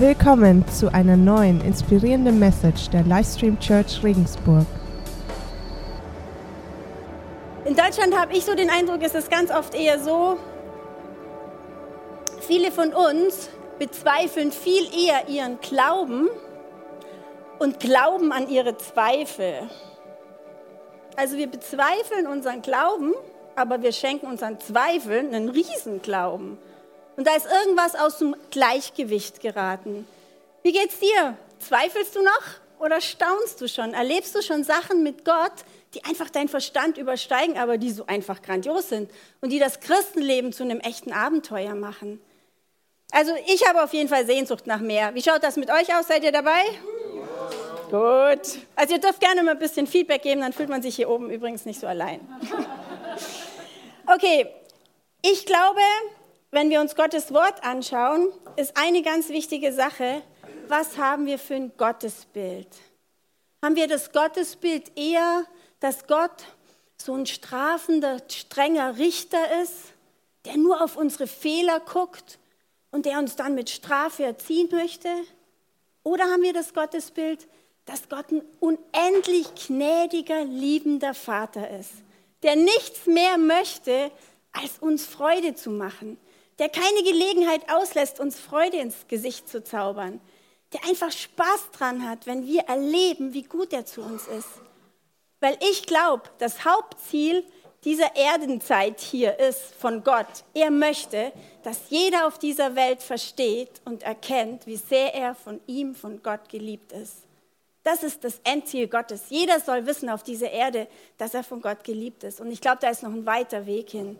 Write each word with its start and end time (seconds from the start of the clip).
Willkommen 0.00 0.64
zu 0.68 0.94
einer 0.94 1.16
neuen 1.16 1.60
inspirierenden 1.60 2.38
Message 2.38 2.88
der 2.90 3.02
Livestream 3.02 3.58
Church 3.58 4.00
Regensburg. 4.04 4.64
In 7.64 7.74
Deutschland 7.74 8.16
habe 8.16 8.32
ich 8.32 8.44
so 8.44 8.54
den 8.54 8.70
Eindruck, 8.70 9.02
ist 9.02 9.16
es 9.16 9.28
ganz 9.28 9.50
oft 9.50 9.74
eher 9.74 9.98
so, 9.98 10.36
viele 12.42 12.70
von 12.70 12.94
uns 12.94 13.50
bezweifeln 13.80 14.52
viel 14.52 14.84
eher 14.84 15.28
ihren 15.28 15.58
Glauben 15.58 16.28
und 17.58 17.80
glauben 17.80 18.30
an 18.30 18.48
ihre 18.48 18.76
Zweifel. 18.76 19.68
Also 21.16 21.36
wir 21.38 21.48
bezweifeln 21.48 22.28
unseren 22.28 22.62
Glauben, 22.62 23.14
aber 23.56 23.82
wir 23.82 23.90
schenken 23.90 24.28
unseren 24.28 24.60
Zweifeln 24.60 25.34
einen 25.34 25.48
Riesenglauben. 25.48 26.56
Und 27.18 27.26
da 27.26 27.34
ist 27.34 27.46
irgendwas 27.46 27.96
aus 27.96 28.18
dem 28.18 28.36
Gleichgewicht 28.52 29.40
geraten. 29.40 30.06
Wie 30.62 30.70
geht's 30.70 31.00
dir? 31.00 31.36
Zweifelst 31.58 32.14
du 32.14 32.22
noch 32.22 32.42
oder 32.78 33.00
staunst 33.00 33.60
du 33.60 33.66
schon? 33.66 33.92
Erlebst 33.92 34.36
du 34.36 34.40
schon 34.40 34.62
Sachen 34.62 35.02
mit 35.02 35.24
Gott, 35.24 35.50
die 35.94 36.04
einfach 36.04 36.30
deinen 36.30 36.46
Verstand 36.46 36.96
übersteigen, 36.96 37.58
aber 37.58 37.76
die 37.76 37.90
so 37.90 38.06
einfach 38.06 38.40
grandios 38.40 38.90
sind 38.90 39.10
und 39.40 39.50
die 39.50 39.58
das 39.58 39.80
Christenleben 39.80 40.52
zu 40.52 40.62
einem 40.62 40.78
echten 40.78 41.12
Abenteuer 41.12 41.74
machen? 41.74 42.20
Also 43.10 43.32
ich 43.48 43.68
habe 43.68 43.82
auf 43.82 43.92
jeden 43.92 44.08
Fall 44.08 44.24
Sehnsucht 44.24 44.68
nach 44.68 44.78
mehr. 44.78 45.12
Wie 45.16 45.22
schaut 45.22 45.42
das 45.42 45.56
mit 45.56 45.72
euch 45.72 45.92
aus? 45.92 46.06
Seid 46.06 46.22
ihr 46.22 46.30
dabei? 46.30 46.62
Ja. 47.90 48.36
Gut. 48.36 48.58
Also 48.76 48.94
ihr 48.94 49.00
dürft 49.00 49.18
gerne 49.18 49.42
mal 49.42 49.52
ein 49.52 49.58
bisschen 49.58 49.88
Feedback 49.88 50.22
geben, 50.22 50.42
dann 50.42 50.52
fühlt 50.52 50.68
man 50.68 50.82
sich 50.82 50.94
hier 50.94 51.10
oben 51.10 51.30
übrigens 51.30 51.66
nicht 51.66 51.80
so 51.80 51.88
allein. 51.88 52.20
Okay, 54.10 54.46
ich 55.20 55.44
glaube, 55.44 55.82
wenn 56.50 56.70
wir 56.70 56.80
uns 56.80 56.94
Gottes 56.94 57.32
Wort 57.32 57.62
anschauen, 57.62 58.32
ist 58.56 58.76
eine 58.76 59.02
ganz 59.02 59.28
wichtige 59.28 59.72
Sache, 59.72 60.22
was 60.68 60.96
haben 60.96 61.26
wir 61.26 61.38
für 61.38 61.54
ein 61.54 61.72
Gottesbild? 61.76 62.68
Haben 63.62 63.76
wir 63.76 63.88
das 63.88 64.12
Gottesbild 64.12 64.96
eher, 64.96 65.44
dass 65.80 66.06
Gott 66.06 66.44
so 66.96 67.14
ein 67.14 67.26
strafender, 67.26 68.18
strenger 68.28 68.98
Richter 68.98 69.62
ist, 69.62 69.74
der 70.44 70.56
nur 70.56 70.82
auf 70.82 70.96
unsere 70.96 71.26
Fehler 71.26 71.80
guckt 71.80 72.38
und 72.90 73.06
der 73.06 73.18
uns 73.18 73.36
dann 73.36 73.54
mit 73.54 73.70
Strafe 73.70 74.24
erziehen 74.24 74.68
möchte? 74.70 75.08
Oder 76.02 76.24
haben 76.24 76.42
wir 76.42 76.52
das 76.52 76.72
Gottesbild, 76.72 77.46
dass 77.84 78.08
Gott 78.08 78.30
ein 78.30 78.42
unendlich 78.60 79.46
gnädiger, 79.66 80.44
liebender 80.44 81.14
Vater 81.14 81.70
ist, 81.78 81.92
der 82.42 82.56
nichts 82.56 83.06
mehr 83.06 83.38
möchte, 83.38 84.10
als 84.52 84.78
uns 84.78 85.04
Freude 85.06 85.54
zu 85.54 85.70
machen, 85.70 86.18
der 86.58 86.68
keine 86.68 87.02
Gelegenheit 87.04 87.70
auslässt, 87.70 88.20
uns 88.20 88.38
Freude 88.38 88.78
ins 88.78 89.06
Gesicht 89.08 89.48
zu 89.48 89.62
zaubern, 89.62 90.20
der 90.72 90.84
einfach 90.84 91.12
Spaß 91.12 91.70
dran 91.72 92.08
hat, 92.08 92.26
wenn 92.26 92.46
wir 92.46 92.62
erleben, 92.62 93.32
wie 93.32 93.44
gut 93.44 93.72
er 93.72 93.86
zu 93.86 94.02
uns 94.02 94.26
ist. 94.26 94.48
Weil 95.40 95.56
ich 95.70 95.86
glaube, 95.86 96.24
das 96.38 96.64
Hauptziel 96.64 97.44
dieser 97.84 98.16
Erdenzeit 98.16 99.00
hier 99.00 99.38
ist 99.38 99.74
von 99.78 100.02
Gott. 100.02 100.26
Er 100.52 100.70
möchte, 100.70 101.32
dass 101.62 101.90
jeder 101.90 102.26
auf 102.26 102.38
dieser 102.38 102.74
Welt 102.74 103.02
versteht 103.02 103.80
und 103.84 104.02
erkennt, 104.02 104.66
wie 104.66 104.76
sehr 104.76 105.14
er 105.14 105.34
von 105.34 105.60
ihm, 105.66 105.94
von 105.94 106.22
Gott 106.22 106.48
geliebt 106.48 106.92
ist. 106.92 107.18
Das 107.84 108.02
ist 108.02 108.24
das 108.24 108.40
Endziel 108.44 108.88
Gottes. 108.88 109.30
Jeder 109.30 109.60
soll 109.60 109.86
wissen 109.86 110.10
auf 110.10 110.22
dieser 110.24 110.50
Erde, 110.50 110.88
dass 111.16 111.34
er 111.34 111.44
von 111.44 111.62
Gott 111.62 111.84
geliebt 111.84 112.24
ist. 112.24 112.40
Und 112.40 112.50
ich 112.50 112.60
glaube, 112.60 112.78
da 112.80 112.90
ist 112.90 113.02
noch 113.02 113.12
ein 113.12 113.24
weiter 113.24 113.64
Weg 113.64 113.90
hin. 113.90 114.18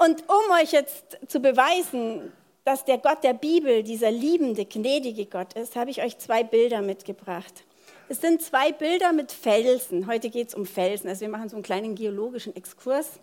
Und 0.00 0.24
um 0.30 0.56
euch 0.58 0.72
jetzt 0.72 1.18
zu 1.28 1.40
beweisen, 1.40 2.32
dass 2.64 2.86
der 2.86 2.96
Gott 2.96 3.22
der 3.22 3.34
Bibel 3.34 3.82
dieser 3.82 4.10
liebende, 4.10 4.64
gnädige 4.64 5.26
Gott 5.26 5.52
ist, 5.52 5.76
habe 5.76 5.90
ich 5.90 6.02
euch 6.02 6.16
zwei 6.16 6.42
Bilder 6.42 6.80
mitgebracht. 6.80 7.64
Es 8.08 8.22
sind 8.22 8.40
zwei 8.40 8.72
Bilder 8.72 9.12
mit 9.12 9.30
Felsen. 9.30 10.06
Heute 10.06 10.30
geht 10.30 10.48
es 10.48 10.54
um 10.54 10.64
Felsen. 10.64 11.06
Also 11.10 11.20
wir 11.20 11.28
machen 11.28 11.50
so 11.50 11.56
einen 11.56 11.62
kleinen 11.62 11.94
geologischen 11.96 12.56
Exkurs. 12.56 13.20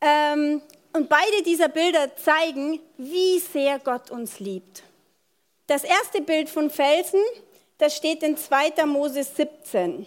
Ähm, 0.00 0.62
und 0.94 1.08
beide 1.08 1.44
dieser 1.46 1.68
Bilder 1.68 2.16
zeigen, 2.16 2.80
wie 2.96 3.38
sehr 3.38 3.78
Gott 3.78 4.10
uns 4.10 4.40
liebt. 4.40 4.82
Das 5.68 5.84
erste 5.84 6.22
Bild 6.22 6.48
von 6.48 6.70
Felsen, 6.70 7.20
das 7.78 7.94
steht 7.94 8.24
in 8.24 8.36
2. 8.36 8.84
Mose 8.84 9.22
17. 9.22 10.06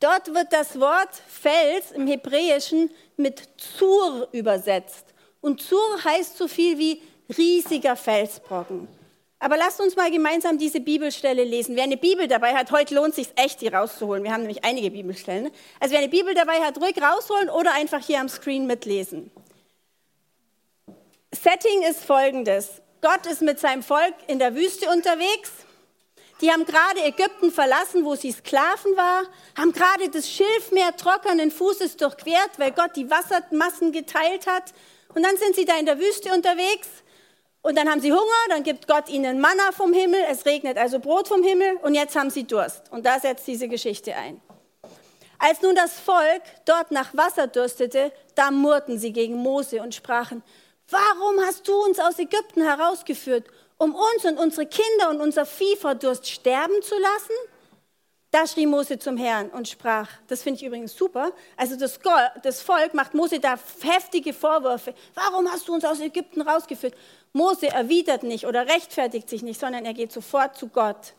Dort 0.00 0.34
wird 0.34 0.52
das 0.52 0.78
Wort 0.78 1.14
Fels 1.26 1.92
im 1.92 2.06
Hebräischen 2.06 2.90
mit 3.16 3.42
Zur 3.56 4.28
übersetzt. 4.32 5.06
Und 5.40 5.62
Zur 5.62 6.04
heißt 6.04 6.36
so 6.36 6.48
viel 6.48 6.78
wie 6.78 7.02
riesiger 7.36 7.96
Felsbrocken. 7.96 8.88
Aber 9.38 9.56
lasst 9.56 9.80
uns 9.80 9.96
mal 9.96 10.10
gemeinsam 10.10 10.58
diese 10.58 10.80
Bibelstelle 10.80 11.44
lesen. 11.44 11.76
Wer 11.76 11.84
eine 11.84 11.96
Bibel 11.96 12.26
dabei 12.26 12.54
hat, 12.54 12.70
heute 12.72 12.94
lohnt 12.94 13.10
es 13.10 13.16
sich 13.16 13.28
echt, 13.36 13.60
die 13.60 13.68
rauszuholen. 13.68 14.24
Wir 14.24 14.32
haben 14.32 14.40
nämlich 14.40 14.64
einige 14.64 14.90
Bibelstellen. 14.90 15.50
Also 15.78 15.92
wer 15.92 15.98
eine 16.00 16.08
Bibel 16.08 16.34
dabei 16.34 16.60
hat, 16.60 16.78
ruhig 16.80 16.96
rausholen 17.00 17.50
oder 17.50 17.74
einfach 17.74 18.04
hier 18.04 18.20
am 18.20 18.28
Screen 18.28 18.66
mitlesen. 18.66 19.30
Setting 21.32 21.82
ist 21.82 22.04
folgendes. 22.04 22.80
Gott 23.02 23.26
ist 23.26 23.42
mit 23.42 23.60
seinem 23.60 23.82
Volk 23.82 24.14
in 24.26 24.38
der 24.38 24.54
Wüste 24.54 24.88
unterwegs. 24.88 25.52
Die 26.40 26.50
haben 26.50 26.66
gerade 26.66 27.02
Ägypten 27.02 27.50
verlassen, 27.50 28.04
wo 28.04 28.14
sie 28.14 28.30
Sklaven 28.30 28.96
war, 28.96 29.22
haben 29.56 29.72
gerade 29.72 30.10
das 30.10 30.30
Schilfmeer 30.30 30.94
trockenen 30.96 31.50
Fußes 31.50 31.96
durchquert, 31.96 32.58
weil 32.58 32.72
Gott 32.72 32.94
die 32.94 33.10
Wassermassen 33.10 33.92
geteilt 33.92 34.46
hat. 34.46 34.74
Und 35.14 35.22
dann 35.24 35.36
sind 35.38 35.56
sie 35.56 35.64
da 35.64 35.78
in 35.78 35.86
der 35.86 35.98
Wüste 35.98 36.32
unterwegs 36.34 36.88
und 37.66 37.76
dann 37.76 37.90
haben 37.90 38.00
sie 38.00 38.12
Hunger, 38.12 38.22
dann 38.48 38.62
gibt 38.62 38.86
Gott 38.86 39.08
ihnen 39.08 39.40
Manna 39.40 39.72
vom 39.72 39.92
Himmel, 39.92 40.20
es 40.30 40.46
regnet 40.46 40.78
also 40.78 41.00
Brot 41.00 41.26
vom 41.26 41.42
Himmel 41.42 41.78
und 41.82 41.94
jetzt 41.94 42.14
haben 42.14 42.30
sie 42.30 42.44
Durst. 42.44 42.92
Und 42.92 43.04
da 43.04 43.18
setzt 43.18 43.44
diese 43.48 43.66
Geschichte 43.66 44.14
ein. 44.14 44.40
Als 45.40 45.62
nun 45.62 45.74
das 45.74 45.98
Volk 45.98 46.42
dort 46.64 46.92
nach 46.92 47.12
Wasser 47.16 47.48
dürstete, 47.48 48.12
da 48.36 48.52
murrten 48.52 49.00
sie 49.00 49.12
gegen 49.12 49.34
Mose 49.34 49.82
und 49.82 49.96
sprachen, 49.96 50.44
warum 50.90 51.40
hast 51.40 51.66
du 51.66 51.74
uns 51.74 51.98
aus 51.98 52.20
Ägypten 52.20 52.62
herausgeführt 52.62 53.46
um 53.78 53.94
uns 53.94 54.24
und 54.24 54.38
unsere 54.38 54.66
Kinder 54.66 55.10
und 55.10 55.20
unser 55.20 55.46
Vieh 55.46 55.76
vor 55.76 55.94
Durst 55.94 56.28
sterben 56.28 56.80
zu 56.82 56.94
lassen? 56.98 57.34
Da 58.30 58.46
schrie 58.46 58.66
Mose 58.66 58.98
zum 58.98 59.16
Herrn 59.16 59.48
und 59.50 59.68
sprach, 59.68 60.10
das 60.26 60.42
finde 60.42 60.60
ich 60.60 60.66
übrigens 60.66 60.94
super, 60.94 61.32
also 61.56 61.76
das, 61.76 61.98
das, 62.42 62.60
Volk 62.60 62.92
macht 62.92 63.14
Mose 63.14 63.40
da 63.40 63.58
heftige 63.80 64.34
Vorwürfe. 64.34 64.94
Warum 65.14 65.50
hast 65.50 65.68
du 65.68 65.74
uns 65.74 65.84
aus 65.84 66.00
Ägypten 66.00 66.42
rausgeführt? 66.42 66.94
Mose 67.32 67.68
erwidert 67.68 68.24
nicht 68.24 68.46
oder 68.46 68.66
rechtfertigt 68.66 69.28
sich 69.28 69.42
nicht, 69.42 69.60
sondern 69.60 69.84
er 69.84 69.94
geht 69.94 70.12
sofort 70.12 70.56
zu 70.56 70.68
Gott. 70.68 71.14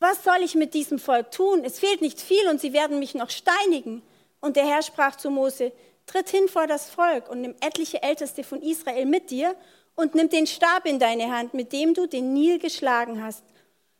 Was 0.00 0.24
soll 0.24 0.42
ich 0.42 0.54
mit 0.54 0.74
diesem 0.74 0.98
Volk 0.98 1.30
tun? 1.30 1.64
Es 1.64 1.78
fehlt 1.78 2.02
nicht 2.02 2.20
viel 2.20 2.48
und 2.48 2.60
sie 2.60 2.72
werden 2.72 2.98
mich 2.98 3.14
noch 3.14 3.30
steinigen. 3.30 4.02
Und 4.40 4.56
der 4.56 4.66
Herr 4.66 4.82
sprach 4.82 5.16
zu 5.16 5.30
Mose, 5.30 5.72
tritt 6.06 6.28
hin 6.28 6.48
vor 6.48 6.66
das 6.66 6.90
Volk 6.90 7.30
und 7.30 7.40
nimm 7.40 7.54
etliche 7.60 8.02
Älteste 8.02 8.44
von 8.44 8.60
Israel 8.60 9.06
mit 9.06 9.30
dir 9.30 9.54
und 9.96 10.14
nimm 10.14 10.28
den 10.28 10.46
Stab 10.46 10.86
in 10.86 10.98
deine 10.98 11.30
Hand, 11.30 11.54
mit 11.54 11.72
dem 11.72 11.94
du 11.94 12.06
den 12.06 12.32
Nil 12.32 12.58
geschlagen 12.58 13.22
hast. 13.22 13.44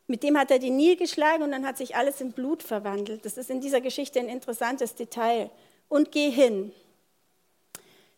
Mit 0.07 0.23
dem 0.23 0.39
hat 0.39 0.51
er 0.51 0.59
den 0.59 0.77
Nil 0.77 0.97
geschlagen 0.97 1.43
und 1.43 1.53
dann 1.53 1.67
hat 1.67 1.79
sich 1.79 1.97
alles 1.97 2.21
in 2.21 2.33
Blut 2.33 2.63
verwandelt. 2.63 3.25
Das 3.25 3.39
ist 3.39 3.51
in 3.51 3.61
dieser 3.61 3.81
Geschichte 3.81 4.19
ein 4.19 4.29
interessantes 4.29 4.95
Detail. 4.95 5.51
Und 5.89 6.13
geh 6.13 6.31
hin. 6.31 6.73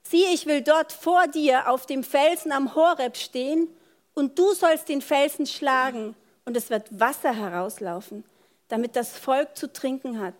Siehe, 0.03 0.33
ich 0.33 0.47
will 0.47 0.63
dort 0.63 0.93
vor 0.93 1.27
dir 1.27 1.69
auf 1.69 1.87
dem 1.87 2.05
Felsen 2.05 2.53
am 2.53 2.75
Horeb 2.75 3.17
stehen 3.17 3.69
und 4.15 4.39
du 4.39 4.55
sollst 4.55 4.89
den 4.89 5.03
Felsen 5.03 5.47
schlagen 5.47 6.15
und 6.45 6.57
es 6.57 6.71
wird 6.71 6.99
Wasser 6.99 7.35
herauslaufen, 7.35 8.25
damit 8.69 8.97
das 8.97 9.17
Volk 9.19 9.57
zu 9.57 9.73
trinken 9.73 10.21
hat. 10.21 10.35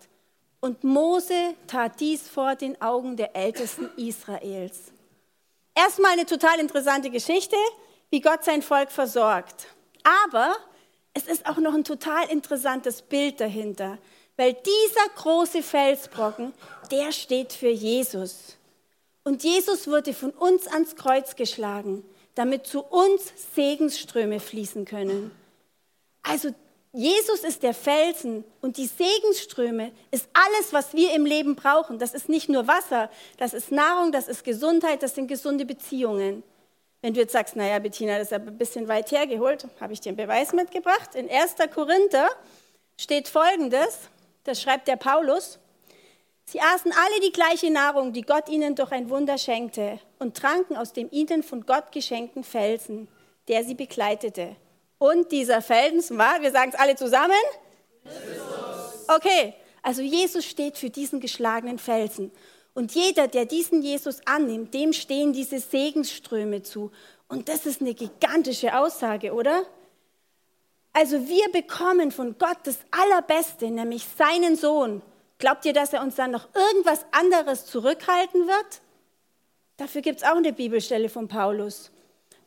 Und 0.59 0.83
Mose 0.83 1.53
tat 1.67 1.99
dies 1.99 2.27
vor 2.27 2.55
den 2.55 2.81
Augen 2.81 3.15
der 3.15 3.35
Ältesten 3.35 3.89
Israels. 3.97 4.91
Erstmal 5.77 6.13
eine 6.13 6.25
total 6.25 6.59
interessante 6.59 7.11
Geschichte, 7.11 7.55
wie 8.09 8.19
Gott 8.19 8.43
sein 8.43 8.63
Volk 8.63 8.91
versorgt. 8.91 9.67
Aber 10.25 10.55
es 11.13 11.27
ist 11.27 11.45
auch 11.45 11.57
noch 11.57 11.75
ein 11.75 11.83
total 11.83 12.27
interessantes 12.31 13.03
Bild 13.03 13.39
dahinter, 13.39 13.99
weil 14.37 14.53
dieser 14.53 15.07
große 15.15 15.61
Felsbrocken, 15.61 16.51
der 16.89 17.11
steht 17.11 17.53
für 17.53 17.69
Jesus. 17.69 18.57
Und 19.23 19.43
Jesus 19.43 19.87
wurde 19.87 20.15
von 20.15 20.31
uns 20.31 20.65
ans 20.65 20.95
Kreuz 20.95 21.35
geschlagen, 21.35 22.03
damit 22.33 22.65
zu 22.65 22.81
uns 22.81 23.31
Segensströme 23.53 24.39
fließen 24.39 24.83
können. 24.85 25.29
Also 26.23 26.55
Jesus 26.93 27.41
ist 27.41 27.63
der 27.63 27.73
Felsen 27.73 28.43
und 28.61 28.77
die 28.77 28.87
Segensströme 28.87 29.91
ist 30.09 30.29
alles, 30.33 30.73
was 30.73 30.93
wir 30.93 31.13
im 31.13 31.25
Leben 31.25 31.55
brauchen. 31.55 31.99
Das 31.99 32.13
ist 32.13 32.29
nicht 32.29 32.49
nur 32.49 32.67
Wasser, 32.67 33.09
das 33.37 33.53
ist 33.53 33.71
Nahrung, 33.71 34.11
das 34.11 34.27
ist 34.27 34.43
Gesundheit, 34.43 35.03
das 35.03 35.15
sind 35.15 35.27
gesunde 35.27 35.65
Beziehungen. 35.65 36.43
Wenn 37.01 37.13
du 37.13 37.19
jetzt 37.19 37.33
sagst, 37.33 37.55
naja, 37.55 37.77
Bettina, 37.79 38.17
das 38.17 38.27
ist 38.27 38.33
aber 38.33 38.47
ein 38.47 38.57
bisschen 38.57 38.87
weit 38.87 39.11
hergeholt, 39.11 39.67
habe 39.79 39.93
ich 39.93 40.01
dir 40.01 40.09
einen 40.09 40.17
Beweis 40.17 40.53
mitgebracht. 40.53 41.13
In 41.13 41.29
1. 41.29 41.55
Korinther 41.73 42.29
steht 42.99 43.27
folgendes, 43.27 43.99
das 44.45 44.61
schreibt 44.61 44.87
der 44.87 44.95
Paulus. 44.95 45.59
Sie 46.45 46.61
aßen 46.61 46.91
alle 46.91 47.19
die 47.21 47.33
gleiche 47.33 47.69
Nahrung, 47.69 48.13
die 48.13 48.21
Gott 48.21 48.49
ihnen 48.49 48.73
durch 48.75 48.91
ein 48.91 49.09
Wunder 49.09 49.37
schenkte, 49.37 49.99
und 50.17 50.35
tranken 50.35 50.77
aus 50.77 50.93
dem 50.93 51.09
ihnen 51.11 51.43
von 51.43 51.65
Gott 51.65 51.91
geschenkten 51.91 52.43
Felsen, 52.43 53.07
der 53.49 53.63
sie 53.63 53.75
begleitete. 53.75 54.55
Und 54.99 55.31
dieser 55.31 55.61
Felsen 55.61 56.17
war, 56.17 56.41
wir 56.41 56.51
sagen 56.51 56.71
es 56.73 56.79
alle 56.79 56.95
zusammen? 56.95 57.35
Jesus. 58.03 59.07
Okay, 59.07 59.53
also 59.83 60.01
Jesus 60.01 60.45
steht 60.45 60.77
für 60.77 60.89
diesen 60.89 61.19
geschlagenen 61.19 61.79
Felsen. 61.79 62.31
Und 62.73 62.93
jeder, 62.93 63.27
der 63.27 63.45
diesen 63.45 63.81
Jesus 63.81 64.19
annimmt, 64.25 64.73
dem 64.73 64.93
stehen 64.93 65.33
diese 65.33 65.59
Segensströme 65.59 66.61
zu. 66.61 66.91
Und 67.27 67.49
das 67.49 67.65
ist 67.65 67.81
eine 67.81 67.93
gigantische 67.93 68.77
Aussage, 68.77 69.33
oder? 69.33 69.63
Also 70.93 71.27
wir 71.27 71.51
bekommen 71.51 72.11
von 72.11 72.37
Gott 72.37 72.57
das 72.63 72.77
Allerbeste, 72.91 73.69
nämlich 73.69 74.05
seinen 74.17 74.55
Sohn. 74.55 75.01
Glaubt 75.37 75.65
ihr, 75.65 75.73
dass 75.73 75.93
er 75.93 76.01
uns 76.01 76.15
dann 76.15 76.31
noch 76.31 76.47
irgendwas 76.55 77.05
anderes 77.11 77.65
zurückhalten 77.65 78.47
wird? 78.47 78.81
Dafür 79.77 80.01
gibt 80.01 80.21
es 80.21 80.27
auch 80.27 80.37
eine 80.37 80.53
Bibelstelle 80.53 81.09
von 81.09 81.27
Paulus. 81.27 81.91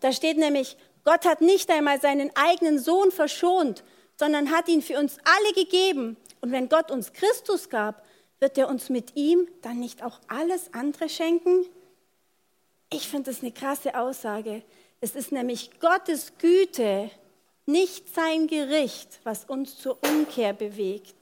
Da 0.00 0.12
steht 0.12 0.36
nämlich, 0.36 0.76
Gott 1.04 1.24
hat 1.24 1.40
nicht 1.40 1.70
einmal 1.70 2.00
seinen 2.00 2.30
eigenen 2.36 2.78
Sohn 2.78 3.10
verschont, 3.10 3.84
sondern 4.16 4.50
hat 4.50 4.68
ihn 4.68 4.82
für 4.82 4.98
uns 4.98 5.16
alle 5.24 5.54
gegeben. 5.54 6.16
Und 6.40 6.52
wenn 6.52 6.68
Gott 6.68 6.90
uns 6.90 7.12
Christus 7.12 7.68
gab, 7.68 8.04
wird 8.38 8.56
er 8.58 8.68
uns 8.68 8.88
mit 8.88 9.16
ihm 9.16 9.48
dann 9.62 9.80
nicht 9.80 10.02
auch 10.02 10.20
alles 10.28 10.72
andere 10.72 11.08
schenken? 11.08 11.66
Ich 12.92 13.08
finde 13.08 13.30
das 13.30 13.42
eine 13.42 13.52
krasse 13.52 13.98
Aussage. 13.98 14.62
Es 15.00 15.14
ist 15.14 15.32
nämlich 15.32 15.78
Gottes 15.80 16.32
Güte, 16.38 17.10
nicht 17.66 18.12
sein 18.14 18.46
Gericht, 18.46 19.20
was 19.24 19.44
uns 19.44 19.78
zur 19.78 19.98
Umkehr 20.02 20.52
bewegt. 20.52 21.14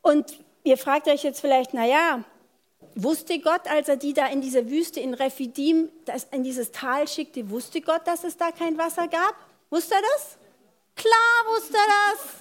Und 0.00 0.38
ihr 0.62 0.78
fragt 0.78 1.08
euch 1.08 1.22
jetzt 1.22 1.40
vielleicht, 1.40 1.74
naja, 1.74 2.24
wusste 2.94 3.38
Gott, 3.38 3.68
als 3.68 3.88
er 3.88 3.96
die 3.96 4.12
da 4.12 4.26
in 4.26 4.40
dieser 4.40 4.68
Wüste 4.68 5.00
in 5.00 5.14
Rephidim, 5.14 5.88
in 6.30 6.44
dieses 6.44 6.72
Tal 6.72 7.08
schickte, 7.08 7.50
wusste 7.50 7.80
Gott, 7.80 8.06
dass 8.06 8.24
es 8.24 8.36
da 8.36 8.50
kein 8.50 8.78
Wasser 8.78 9.08
gab? 9.08 9.34
Wusste 9.70 9.94
er 9.94 10.02
das? 10.14 10.36
Klar 10.96 11.54
wusste 11.54 11.76
er 11.76 11.86
das. 11.86 12.34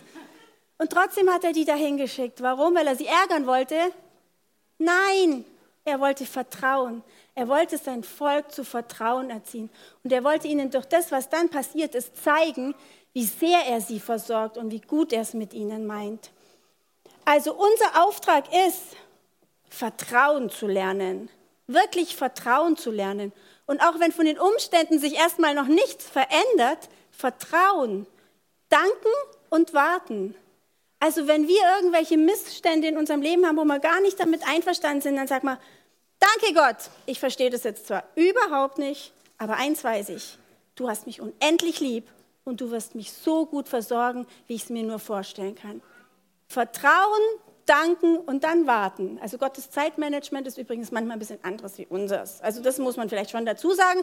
Und 0.77 0.91
trotzdem 0.91 1.29
hat 1.29 1.43
er 1.43 1.53
die 1.53 1.65
dahin 1.65 1.97
geschickt. 1.97 2.41
Warum? 2.41 2.75
Weil 2.75 2.87
er 2.87 2.95
sie 2.95 3.07
ärgern 3.07 3.47
wollte? 3.47 3.75
Nein, 4.77 5.45
er 5.85 5.99
wollte 5.99 6.25
Vertrauen. 6.25 7.03
Er 7.35 7.47
wollte 7.47 7.77
sein 7.77 8.03
Volk 8.03 8.51
zu 8.51 8.63
Vertrauen 8.63 9.29
erziehen. 9.29 9.69
Und 10.03 10.11
er 10.11 10.23
wollte 10.23 10.47
ihnen 10.47 10.71
durch 10.71 10.85
das, 10.85 11.11
was 11.11 11.29
dann 11.29 11.49
passiert 11.49 11.95
ist, 11.95 12.23
zeigen, 12.23 12.75
wie 13.13 13.25
sehr 13.25 13.65
er 13.67 13.81
sie 13.81 13.99
versorgt 13.99 14.57
und 14.57 14.71
wie 14.71 14.81
gut 14.81 15.13
er 15.13 15.21
es 15.21 15.33
mit 15.33 15.53
ihnen 15.53 15.85
meint. 15.85 16.31
Also 17.25 17.53
unser 17.53 18.03
Auftrag 18.03 18.45
ist, 18.67 18.81
Vertrauen 19.73 20.51
zu 20.51 20.67
lernen. 20.67 21.29
Wirklich 21.65 22.15
Vertrauen 22.15 22.77
zu 22.77 22.91
lernen. 22.91 23.33
Und 23.65 23.81
auch 23.81 23.99
wenn 23.99 24.11
von 24.11 24.25
den 24.25 24.37
Umständen 24.37 24.99
sich 24.99 25.15
erstmal 25.15 25.55
noch 25.55 25.65
nichts 25.65 26.05
verändert, 26.07 26.89
Vertrauen. 27.09 28.05
Danken 28.69 29.13
und 29.49 29.73
warten. 29.73 30.35
Also 30.99 31.27
wenn 31.27 31.47
wir 31.47 31.61
irgendwelche 31.77 32.17
Missstände 32.17 32.87
in 32.87 32.97
unserem 32.97 33.21
Leben 33.21 33.47
haben, 33.47 33.57
wo 33.57 33.65
wir 33.65 33.79
gar 33.79 33.99
nicht 34.01 34.19
damit 34.19 34.47
einverstanden 34.47 35.01
sind, 35.01 35.15
dann 35.15 35.27
sag 35.27 35.43
mal, 35.43 35.59
danke 36.19 36.53
Gott, 36.53 36.89
ich 37.07 37.19
verstehe 37.19 37.49
das 37.49 37.63
jetzt 37.63 37.87
zwar 37.87 38.03
überhaupt 38.15 38.77
nicht, 38.77 39.11
aber 39.37 39.55
eins 39.55 39.83
weiß 39.83 40.09
ich, 40.09 40.37
du 40.75 40.87
hast 40.87 41.07
mich 41.07 41.19
unendlich 41.19 41.79
lieb 41.79 42.07
und 42.45 42.61
du 42.61 42.69
wirst 42.71 42.93
mich 42.95 43.11
so 43.11 43.45
gut 43.45 43.67
versorgen, 43.67 44.27
wie 44.47 44.53
ich 44.53 44.63
es 44.63 44.69
mir 44.69 44.83
nur 44.83 44.99
vorstellen 44.99 45.55
kann. 45.55 45.81
Vertrauen, 46.47 47.21
danken 47.65 48.17
und 48.17 48.43
dann 48.43 48.67
warten. 48.67 49.19
Also 49.21 49.37
Gottes 49.37 49.69
Zeitmanagement 49.71 50.47
ist 50.47 50.57
übrigens 50.57 50.91
manchmal 50.91 51.17
ein 51.17 51.19
bisschen 51.19 51.43
anderes 51.43 51.77
wie 51.77 51.85
unseres. 51.85 52.41
Also 52.41 52.61
das 52.61 52.77
muss 52.77 52.97
man 52.97 53.09
vielleicht 53.09 53.31
schon 53.31 53.45
dazu 53.45 53.71
sagen, 53.71 54.01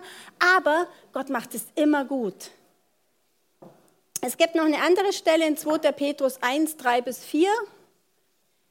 aber 0.56 0.86
Gott 1.12 1.30
macht 1.30 1.54
es 1.54 1.66
immer 1.74 2.04
gut. 2.04 2.50
Es 4.22 4.36
gibt 4.36 4.54
noch 4.54 4.64
eine 4.64 4.82
andere 4.82 5.12
Stelle 5.12 5.46
in 5.46 5.56
2. 5.56 5.92
Petrus 5.92 6.42
1, 6.42 6.76
3 6.76 7.00
bis 7.02 7.24
4. 7.24 7.48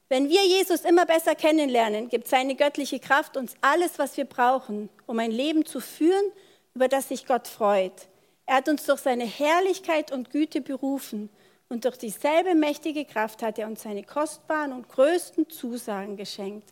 Wenn 0.07 0.29
wir 0.29 0.45
Jesus 0.45 0.81
immer 0.81 1.05
besser 1.05 1.35
kennenlernen, 1.35 2.09
gibt 2.09 2.27
seine 2.27 2.55
göttliche 2.55 2.99
Kraft 2.99 3.37
uns 3.37 3.53
alles, 3.61 3.99
was 3.99 4.17
wir 4.17 4.25
brauchen, 4.25 4.89
um 5.05 5.19
ein 5.19 5.31
Leben 5.31 5.65
zu 5.65 5.79
führen, 5.79 6.31
über 6.73 6.87
das 6.87 7.09
sich 7.09 7.25
Gott 7.25 7.47
freut. 7.47 8.07
Er 8.45 8.57
hat 8.57 8.69
uns 8.69 8.85
durch 8.85 9.01
seine 9.01 9.25
Herrlichkeit 9.25 10.11
und 10.11 10.31
Güte 10.31 10.61
berufen 10.61 11.29
und 11.69 11.85
durch 11.85 11.97
dieselbe 11.97 12.55
mächtige 12.55 13.05
Kraft 13.05 13.43
hat 13.43 13.59
er 13.59 13.67
uns 13.67 13.83
seine 13.83 14.03
kostbaren 14.03 14.73
und 14.73 14.89
größten 14.89 15.49
Zusagen 15.49 16.17
geschenkt. 16.17 16.67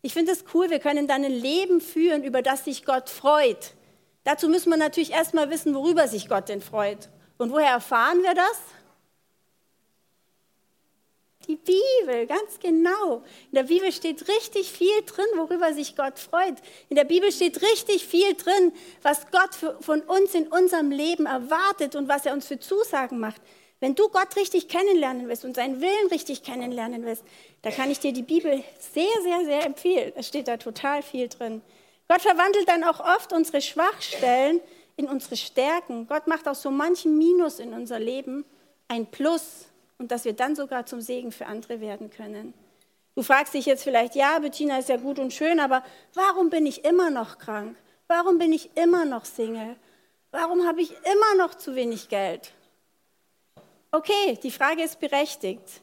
Ich 0.00 0.12
finde 0.12 0.30
es 0.30 0.44
cool, 0.54 0.70
wir 0.70 0.78
können 0.78 1.08
dann 1.08 1.24
ein 1.24 1.32
Leben 1.32 1.80
führen, 1.80 2.22
über 2.22 2.40
das 2.40 2.64
sich 2.64 2.84
Gott 2.84 3.10
freut. 3.10 3.74
Dazu 4.22 4.48
müssen 4.48 4.70
wir 4.70 4.76
natürlich 4.76 5.10
erstmal 5.10 5.50
wissen, 5.50 5.74
worüber 5.74 6.06
sich 6.06 6.28
Gott 6.28 6.48
denn 6.48 6.60
freut. 6.60 7.08
Und 7.36 7.50
woher 7.50 7.70
erfahren 7.70 8.22
wir 8.22 8.34
das? 8.34 8.60
Die 11.48 11.56
Bibel, 11.56 12.26
ganz 12.26 12.60
genau. 12.60 13.22
In 13.50 13.54
der 13.54 13.62
Bibel 13.64 13.90
steht 13.90 14.28
richtig 14.28 14.70
viel 14.70 15.02
drin, 15.06 15.24
worüber 15.34 15.72
sich 15.72 15.96
Gott 15.96 16.18
freut. 16.18 16.56
In 16.90 16.96
der 16.96 17.04
Bibel 17.04 17.32
steht 17.32 17.62
richtig 17.62 18.06
viel 18.06 18.34
drin, 18.34 18.72
was 19.02 19.30
Gott 19.30 19.54
von 19.80 20.02
uns 20.02 20.34
in 20.34 20.46
unserem 20.48 20.90
Leben 20.90 21.24
erwartet 21.26 21.96
und 21.96 22.06
was 22.06 22.26
er 22.26 22.34
uns 22.34 22.46
für 22.46 22.60
Zusagen 22.60 23.18
macht. 23.18 23.40
Wenn 23.80 23.94
du 23.94 24.08
Gott 24.08 24.34
richtig 24.36 24.68
kennenlernen 24.68 25.28
willst 25.28 25.44
und 25.44 25.54
seinen 25.54 25.80
Willen 25.80 26.08
richtig 26.10 26.42
kennenlernen 26.42 27.04
willst, 27.04 27.22
da 27.62 27.70
kann 27.70 27.90
ich 27.90 28.00
dir 28.00 28.12
die 28.12 28.22
Bibel 28.22 28.64
sehr, 28.78 29.22
sehr, 29.22 29.44
sehr 29.44 29.64
empfehlen. 29.64 30.12
Es 30.16 30.26
steht 30.26 30.48
da 30.48 30.56
total 30.56 31.02
viel 31.02 31.28
drin. 31.28 31.62
Gott 32.08 32.22
verwandelt 32.22 32.68
dann 32.68 32.82
auch 32.84 33.00
oft 33.00 33.32
unsere 33.32 33.60
Schwachstellen 33.60 34.60
in 34.96 35.06
unsere 35.06 35.36
Stärken. 35.36 36.08
Gott 36.08 36.26
macht 36.26 36.48
aus 36.48 36.62
so 36.62 36.70
manchem 36.70 37.16
Minus 37.16 37.60
in 37.60 37.72
unser 37.72 38.00
Leben 38.00 38.44
ein 38.88 39.06
Plus 39.06 39.66
und 39.98 40.10
dass 40.10 40.24
wir 40.24 40.32
dann 40.32 40.56
sogar 40.56 40.86
zum 40.86 41.00
Segen 41.00 41.30
für 41.30 41.46
andere 41.46 41.80
werden 41.80 42.10
können. 42.10 42.54
Du 43.14 43.22
fragst 43.22 43.54
dich 43.54 43.66
jetzt 43.66 43.84
vielleicht, 43.84 44.14
ja, 44.14 44.38
Bettina 44.38 44.78
ist 44.78 44.88
ja 44.88 44.96
gut 44.96 45.18
und 45.18 45.32
schön, 45.32 45.60
aber 45.60 45.84
warum 46.14 46.50
bin 46.50 46.66
ich 46.66 46.84
immer 46.84 47.10
noch 47.10 47.38
krank? 47.38 47.76
Warum 48.06 48.38
bin 48.38 48.52
ich 48.52 48.76
immer 48.76 49.04
noch 49.04 49.24
Single? 49.24 49.76
Warum 50.30 50.66
habe 50.66 50.80
ich 50.80 50.90
immer 50.90 51.44
noch 51.44 51.54
zu 51.54 51.74
wenig 51.74 52.08
Geld? 52.08 52.52
Okay, 53.90 54.38
die 54.42 54.50
Frage 54.50 54.82
ist 54.82 55.00
berechtigt. 55.00 55.80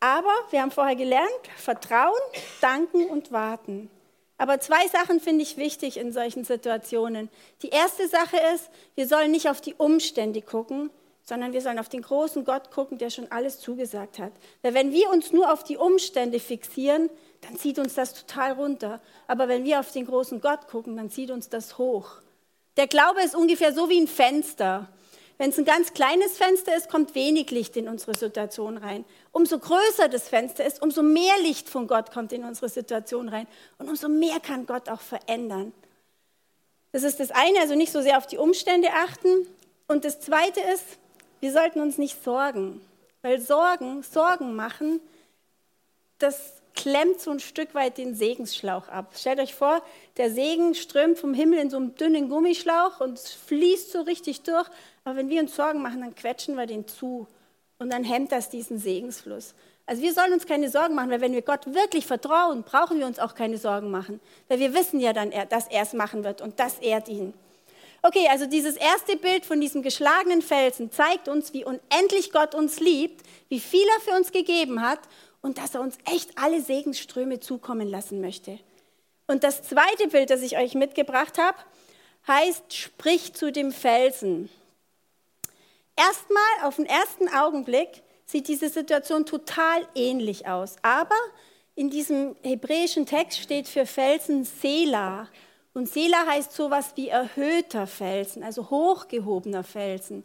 Aber 0.00 0.34
wir 0.50 0.62
haben 0.62 0.70
vorher 0.70 0.96
gelernt, 0.96 1.30
Vertrauen, 1.56 2.18
Danken 2.60 3.06
und 3.06 3.30
Warten. 3.30 3.90
Aber 4.38 4.58
zwei 4.58 4.88
Sachen 4.88 5.20
finde 5.20 5.42
ich 5.42 5.56
wichtig 5.56 5.98
in 5.98 6.12
solchen 6.12 6.44
Situationen. 6.44 7.28
Die 7.62 7.68
erste 7.68 8.08
Sache 8.08 8.38
ist, 8.54 8.70
wir 8.94 9.06
sollen 9.06 9.30
nicht 9.30 9.48
auf 9.48 9.60
die 9.60 9.74
Umstände 9.74 10.40
gucken, 10.42 10.90
sondern 11.22 11.52
wir 11.52 11.60
sollen 11.60 11.78
auf 11.78 11.88
den 11.88 12.02
großen 12.02 12.44
Gott 12.44 12.70
gucken, 12.70 12.98
der 12.98 13.10
schon 13.10 13.30
alles 13.30 13.60
zugesagt 13.60 14.18
hat. 14.18 14.32
Weil 14.62 14.74
wenn 14.74 14.92
wir 14.92 15.10
uns 15.10 15.30
nur 15.30 15.52
auf 15.52 15.62
die 15.62 15.76
Umstände 15.76 16.40
fixieren, 16.40 17.10
dann 17.42 17.56
zieht 17.56 17.78
uns 17.78 17.94
das 17.94 18.14
total 18.14 18.52
runter. 18.52 19.00
Aber 19.28 19.46
wenn 19.46 19.64
wir 19.64 19.78
auf 19.78 19.92
den 19.92 20.06
großen 20.06 20.40
Gott 20.40 20.66
gucken, 20.66 20.96
dann 20.96 21.10
zieht 21.10 21.30
uns 21.30 21.48
das 21.48 21.78
hoch. 21.78 22.10
Der 22.76 22.88
Glaube 22.88 23.22
ist 23.22 23.36
ungefähr 23.36 23.72
so 23.72 23.88
wie 23.88 24.00
ein 24.00 24.08
Fenster. 24.08 24.88
Wenn 25.40 25.48
es 25.48 25.58
ein 25.58 25.64
ganz 25.64 25.94
kleines 25.94 26.36
Fenster 26.36 26.76
ist, 26.76 26.90
kommt 26.90 27.14
wenig 27.14 27.50
Licht 27.50 27.74
in 27.74 27.88
unsere 27.88 28.14
Situation 28.14 28.76
rein. 28.76 29.06
Umso 29.32 29.58
größer 29.58 30.10
das 30.10 30.28
Fenster 30.28 30.66
ist, 30.66 30.82
umso 30.82 31.02
mehr 31.02 31.32
Licht 31.40 31.66
von 31.66 31.86
Gott 31.86 32.12
kommt 32.12 32.32
in 32.32 32.44
unsere 32.44 32.68
Situation 32.68 33.26
rein. 33.30 33.46
Und 33.78 33.88
umso 33.88 34.10
mehr 34.10 34.38
kann 34.40 34.66
Gott 34.66 34.90
auch 34.90 35.00
verändern. 35.00 35.72
Das 36.92 37.04
ist 37.04 37.20
das 37.20 37.30
eine, 37.30 37.58
also 37.58 37.74
nicht 37.74 37.90
so 37.90 38.02
sehr 38.02 38.18
auf 38.18 38.26
die 38.26 38.36
Umstände 38.36 38.88
achten. 38.92 39.46
Und 39.88 40.04
das 40.04 40.20
zweite 40.20 40.60
ist, 40.60 40.84
wir 41.40 41.52
sollten 41.52 41.80
uns 41.80 41.96
nicht 41.96 42.22
sorgen. 42.22 42.82
Weil 43.22 43.40
Sorgen, 43.40 44.02
Sorgen 44.02 44.54
machen, 44.54 45.00
das 46.18 46.60
klemmt 46.74 47.20
so 47.20 47.30
ein 47.30 47.40
Stück 47.40 47.74
weit 47.74 47.98
den 47.98 48.14
Segensschlauch 48.14 48.88
ab. 48.88 49.12
Stellt 49.16 49.38
euch 49.38 49.54
vor, 49.54 49.82
der 50.16 50.30
Segen 50.30 50.74
strömt 50.74 51.18
vom 51.18 51.34
Himmel 51.34 51.58
in 51.58 51.70
so 51.70 51.76
einem 51.76 51.94
dünnen 51.94 52.28
Gummischlauch 52.28 53.00
und 53.00 53.18
fließt 53.18 53.92
so 53.92 54.02
richtig 54.02 54.42
durch. 54.42 54.68
Aber 55.04 55.16
wenn 55.16 55.28
wir 55.28 55.40
uns 55.40 55.56
Sorgen 55.56 55.82
machen, 55.82 56.00
dann 56.00 56.14
quetschen 56.14 56.56
wir 56.56 56.66
den 56.66 56.86
zu 56.86 57.26
und 57.78 57.90
dann 57.92 58.04
hemmt 58.04 58.32
das 58.32 58.50
diesen 58.50 58.78
Segensfluss. 58.78 59.54
Also 59.86 60.02
wir 60.02 60.12
sollen 60.12 60.32
uns 60.32 60.46
keine 60.46 60.70
Sorgen 60.70 60.94
machen, 60.94 61.10
weil 61.10 61.20
wenn 61.20 61.32
wir 61.32 61.42
Gott 61.42 61.66
wirklich 61.74 62.06
vertrauen, 62.06 62.62
brauchen 62.62 62.98
wir 62.98 63.06
uns 63.06 63.18
auch 63.18 63.34
keine 63.34 63.58
Sorgen 63.58 63.90
machen. 63.90 64.20
Weil 64.48 64.60
wir 64.60 64.74
wissen 64.74 65.00
ja 65.00 65.12
dann, 65.12 65.32
dass 65.48 65.66
er 65.66 65.82
es 65.82 65.94
machen 65.94 66.22
wird 66.22 66.40
und 66.40 66.60
das 66.60 66.78
ehrt 66.78 67.08
ihn. 67.08 67.34
Okay, 68.02 68.28
also 68.30 68.46
dieses 68.46 68.76
erste 68.76 69.16
Bild 69.16 69.44
von 69.44 69.60
diesem 69.60 69.82
geschlagenen 69.82 70.42
Felsen 70.42 70.90
zeigt 70.90 71.28
uns, 71.28 71.52
wie 71.52 71.64
unendlich 71.64 72.32
Gott 72.32 72.54
uns 72.54 72.80
liebt, 72.80 73.26
wie 73.48 73.60
viel 73.60 73.86
er 73.96 74.00
für 74.00 74.16
uns 74.16 74.32
gegeben 74.32 74.80
hat 74.80 75.00
und 75.42 75.58
dass 75.58 75.74
er 75.74 75.80
uns 75.80 75.98
echt 76.10 76.38
alle 76.38 76.62
Segensströme 76.62 77.40
zukommen 77.40 77.88
lassen 77.88 78.20
möchte. 78.20 78.58
Und 79.26 79.44
das 79.44 79.62
zweite 79.62 80.08
Bild, 80.08 80.30
das 80.30 80.42
ich 80.42 80.56
euch 80.56 80.74
mitgebracht 80.74 81.36
habe, 81.36 81.58
heißt, 82.26 82.74
sprich 82.74 83.34
zu 83.34 83.52
dem 83.52 83.72
Felsen. 83.72 84.50
Erstmal, 86.00 86.66
auf 86.66 86.76
den 86.76 86.86
ersten 86.86 87.28
Augenblick, 87.28 88.02
sieht 88.24 88.48
diese 88.48 88.70
Situation 88.70 89.26
total 89.26 89.86
ähnlich 89.94 90.46
aus. 90.46 90.76
Aber 90.80 91.16
in 91.74 91.90
diesem 91.90 92.36
hebräischen 92.42 93.04
Text 93.04 93.38
steht 93.38 93.68
für 93.68 93.84
Felsen 93.84 94.44
Sela. 94.44 95.28
Und 95.74 95.90
Sela 95.90 96.26
heißt 96.26 96.52
sowas 96.52 96.92
wie 96.96 97.08
erhöhter 97.08 97.86
Felsen, 97.86 98.42
also 98.42 98.70
hochgehobener 98.70 99.62
Felsen. 99.62 100.24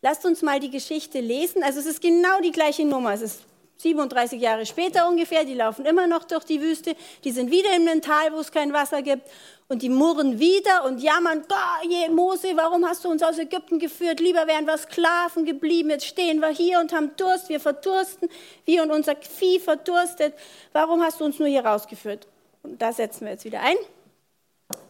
Lasst 0.00 0.24
uns 0.24 0.42
mal 0.42 0.60
die 0.60 0.70
Geschichte 0.70 1.18
lesen. 1.18 1.64
Also 1.64 1.80
es 1.80 1.86
ist 1.86 2.00
genau 2.00 2.40
die 2.40 2.52
gleiche 2.52 2.84
Nummer. 2.84 3.12
Es 3.12 3.20
ist 3.20 3.42
37 3.82 4.40
Jahre 4.40 4.66
später 4.66 5.08
ungefähr. 5.08 5.44
Die 5.44 5.54
laufen 5.54 5.86
immer 5.86 6.06
noch 6.06 6.24
durch 6.24 6.44
die 6.44 6.60
Wüste. 6.60 6.94
Die 7.24 7.30
sind 7.30 7.50
wieder 7.50 7.74
in 7.74 7.88
einem 7.88 8.02
Tal, 8.02 8.32
wo 8.32 8.40
es 8.40 8.52
kein 8.52 8.72
Wasser 8.72 9.02
gibt. 9.02 9.28
Und 9.68 9.82
die 9.82 9.88
murren 9.88 10.38
wieder 10.38 10.84
und 10.84 11.00
jammern, 11.00 11.44
je, 11.88 12.08
Mose, 12.08 12.48
warum 12.56 12.84
hast 12.84 13.04
du 13.04 13.08
uns 13.08 13.22
aus 13.22 13.38
Ägypten 13.38 13.78
geführt? 13.78 14.20
Lieber 14.20 14.46
wären 14.46 14.66
wir 14.66 14.76
Sklaven 14.76 15.44
geblieben. 15.44 15.90
Jetzt 15.90 16.06
stehen 16.06 16.40
wir 16.40 16.48
hier 16.48 16.80
und 16.80 16.92
haben 16.92 17.16
Durst. 17.16 17.48
Wir 17.48 17.60
verdursten. 17.60 18.28
Wir 18.64 18.82
und 18.82 18.90
unser 18.90 19.16
Vieh 19.16 19.60
verdurstet. 19.60 20.34
Warum 20.72 21.02
hast 21.02 21.20
du 21.20 21.24
uns 21.24 21.38
nur 21.38 21.48
hier 21.48 21.64
rausgeführt? 21.64 22.26
Und 22.62 22.82
da 22.82 22.92
setzen 22.92 23.24
wir 23.24 23.32
jetzt 23.32 23.44
wieder 23.44 23.60
ein. 23.60 23.76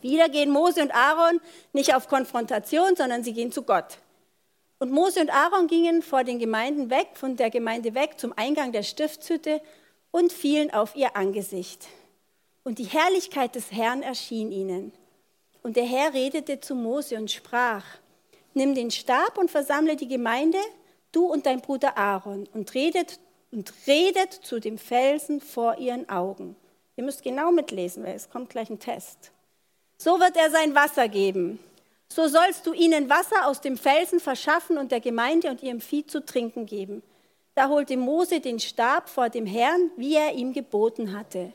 Wieder 0.00 0.28
gehen 0.28 0.50
Mose 0.50 0.82
und 0.82 0.94
Aaron 0.94 1.40
nicht 1.72 1.94
auf 1.94 2.08
Konfrontation, 2.08 2.96
sondern 2.96 3.22
sie 3.22 3.32
gehen 3.32 3.52
zu 3.52 3.62
Gott. 3.62 3.98
Und 4.80 4.92
Mose 4.92 5.20
und 5.20 5.30
Aaron 5.30 5.66
gingen 5.66 6.00
vor 6.00 6.24
den 6.24 6.38
Gemeinden 6.38 6.88
weg, 6.88 7.08
von 7.12 7.36
der 7.36 7.50
Gemeinde 7.50 7.94
weg 7.94 8.18
zum 8.18 8.32
Eingang 8.34 8.72
der 8.72 8.82
Stiftshütte 8.82 9.60
und 10.10 10.32
fielen 10.32 10.72
auf 10.72 10.96
ihr 10.96 11.16
Angesicht. 11.16 11.86
Und 12.64 12.78
die 12.78 12.84
Herrlichkeit 12.84 13.54
des 13.54 13.70
Herrn 13.70 14.02
erschien 14.02 14.50
ihnen. 14.50 14.92
Und 15.62 15.76
der 15.76 15.84
Herr 15.84 16.14
redete 16.14 16.60
zu 16.60 16.74
Mose 16.74 17.16
und 17.16 17.30
sprach, 17.30 17.84
nimm 18.54 18.74
den 18.74 18.90
Stab 18.90 19.36
und 19.36 19.50
versammle 19.50 19.96
die 19.96 20.08
Gemeinde, 20.08 20.58
du 21.12 21.26
und 21.26 21.44
dein 21.44 21.60
Bruder 21.60 21.98
Aaron, 21.98 22.48
und 22.54 22.72
redet, 22.72 23.20
und 23.52 23.74
redet 23.86 24.32
zu 24.32 24.60
dem 24.60 24.78
Felsen 24.78 25.42
vor 25.42 25.76
ihren 25.76 26.08
Augen. 26.08 26.56
Ihr 26.96 27.04
müsst 27.04 27.22
genau 27.22 27.52
mitlesen, 27.52 28.02
weil 28.02 28.14
es 28.14 28.30
kommt 28.30 28.48
gleich 28.48 28.70
ein 28.70 28.78
Test. 28.78 29.30
So 29.98 30.18
wird 30.20 30.38
er 30.38 30.50
sein 30.50 30.74
Wasser 30.74 31.08
geben. 31.08 31.58
So 32.12 32.26
sollst 32.26 32.66
du 32.66 32.72
ihnen 32.72 33.08
Wasser 33.08 33.46
aus 33.46 33.60
dem 33.60 33.76
Felsen 33.76 34.18
verschaffen 34.18 34.78
und 34.78 34.90
der 34.90 35.00
Gemeinde 35.00 35.48
und 35.48 35.62
ihrem 35.62 35.80
Vieh 35.80 36.04
zu 36.04 36.24
trinken 36.24 36.66
geben. 36.66 37.02
Da 37.54 37.68
holte 37.68 37.96
Mose 37.96 38.40
den 38.40 38.58
Stab 38.58 39.08
vor 39.08 39.28
dem 39.28 39.46
Herrn, 39.46 39.90
wie 39.96 40.16
er 40.16 40.34
ihm 40.34 40.52
geboten 40.52 41.16
hatte. 41.16 41.52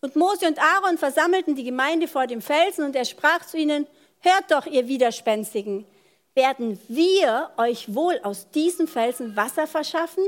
Und 0.00 0.16
Mose 0.16 0.46
und 0.46 0.58
Aaron 0.58 0.96
versammelten 0.96 1.54
die 1.54 1.64
Gemeinde 1.64 2.08
vor 2.08 2.26
dem 2.26 2.40
Felsen 2.40 2.84
und 2.84 2.96
er 2.96 3.04
sprach 3.04 3.44
zu 3.44 3.58
ihnen, 3.58 3.86
hört 4.20 4.50
doch, 4.50 4.64
ihr 4.66 4.88
Widerspenstigen, 4.88 5.86
werden 6.34 6.80
wir 6.88 7.50
euch 7.56 7.94
wohl 7.94 8.20
aus 8.22 8.48
diesem 8.50 8.86
Felsen 8.86 9.36
Wasser 9.36 9.66
verschaffen? 9.66 10.24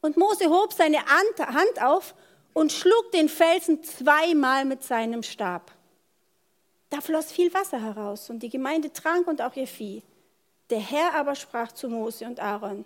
Und 0.00 0.16
Mose 0.16 0.48
hob 0.48 0.72
seine 0.72 0.98
Hand 0.98 1.82
auf 1.82 2.14
und 2.54 2.72
schlug 2.72 3.12
den 3.12 3.28
Felsen 3.28 3.82
zweimal 3.82 4.64
mit 4.64 4.82
seinem 4.82 5.22
Stab. 5.22 5.70
Da 6.90 7.00
floss 7.00 7.32
viel 7.32 7.52
Wasser 7.52 7.82
heraus 7.82 8.30
und 8.30 8.42
die 8.42 8.48
Gemeinde 8.48 8.92
trank 8.92 9.26
und 9.28 9.42
auch 9.42 9.54
ihr 9.56 9.66
Vieh. 9.66 10.02
Der 10.70 10.80
Herr 10.80 11.14
aber 11.14 11.34
sprach 11.34 11.72
zu 11.72 11.88
Mose 11.88 12.24
und 12.24 12.40
Aaron, 12.40 12.84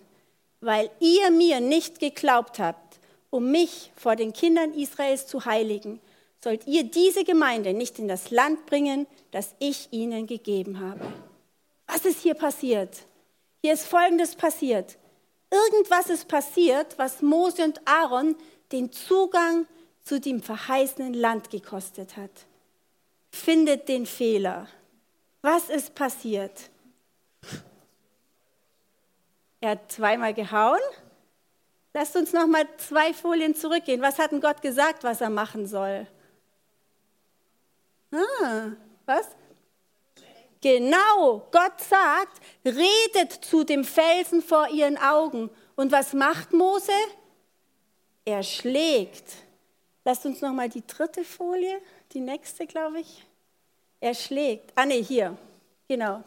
weil 0.60 0.90
ihr 1.00 1.30
mir 1.30 1.60
nicht 1.60 2.00
geglaubt 2.00 2.58
habt, 2.58 2.98
um 3.30 3.50
mich 3.50 3.92
vor 3.96 4.16
den 4.16 4.32
Kindern 4.32 4.74
Israels 4.74 5.26
zu 5.26 5.44
heiligen, 5.44 6.00
sollt 6.42 6.66
ihr 6.66 6.84
diese 6.84 7.24
Gemeinde 7.24 7.72
nicht 7.72 7.98
in 7.98 8.08
das 8.08 8.30
Land 8.30 8.66
bringen, 8.66 9.06
das 9.30 9.54
ich 9.58 9.88
ihnen 9.92 10.26
gegeben 10.26 10.80
habe. 10.80 11.00
Was 11.86 12.04
ist 12.04 12.20
hier 12.20 12.34
passiert? 12.34 13.04
Hier 13.62 13.74
ist 13.74 13.86
Folgendes 13.86 14.34
passiert. 14.34 14.98
Irgendwas 15.50 16.10
ist 16.10 16.26
passiert, 16.28 16.98
was 16.98 17.22
Mose 17.22 17.64
und 17.64 17.80
Aaron 17.86 18.34
den 18.72 18.90
Zugang 18.90 19.66
zu 20.02 20.20
dem 20.20 20.42
verheißenen 20.42 21.14
Land 21.14 21.50
gekostet 21.50 22.16
hat 22.16 22.46
findet 23.32 23.88
den 23.88 24.06
Fehler. 24.06 24.68
Was 25.40 25.68
ist 25.70 25.94
passiert? 25.94 26.70
Er 29.60 29.70
hat 29.70 29.90
zweimal 29.90 30.34
gehauen. 30.34 30.80
Lasst 31.94 32.16
uns 32.16 32.32
noch 32.32 32.46
mal 32.46 32.66
zwei 32.78 33.12
Folien 33.12 33.54
zurückgehen. 33.54 34.02
Was 34.02 34.18
hat 34.18 34.32
denn 34.32 34.40
Gott 34.40 34.62
gesagt, 34.62 35.04
was 35.04 35.20
er 35.20 35.30
machen 35.30 35.66
soll? 35.66 36.06
Ah, 38.12 38.72
was? 39.06 39.28
Genau, 40.60 41.48
Gott 41.50 41.80
sagt, 41.80 42.40
redet 42.64 43.32
zu 43.44 43.64
dem 43.64 43.84
Felsen 43.84 44.42
vor 44.42 44.68
ihren 44.68 44.96
Augen. 44.96 45.50
Und 45.74 45.90
was 45.90 46.12
macht 46.12 46.52
Mose? 46.52 46.92
Er 48.24 48.42
schlägt. 48.42 49.34
Lasst 50.04 50.24
uns 50.24 50.40
noch 50.40 50.52
mal 50.52 50.68
die 50.68 50.86
dritte 50.86 51.24
Folie 51.24 51.80
die 52.12 52.20
nächste, 52.20 52.66
glaube 52.66 53.00
ich. 53.00 53.24
Er 54.00 54.14
schlägt. 54.14 54.72
Ah, 54.74 54.86
nee, 54.86 55.02
hier. 55.02 55.36
Genau. 55.88 56.22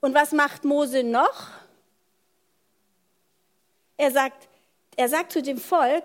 Und 0.00 0.14
was 0.14 0.32
macht 0.32 0.64
Mose 0.64 1.02
noch? 1.02 1.48
Er 3.96 4.10
sagt, 4.10 4.48
er 4.96 5.08
sagt 5.08 5.32
zu 5.32 5.42
dem 5.42 5.58
Volk, 5.58 6.04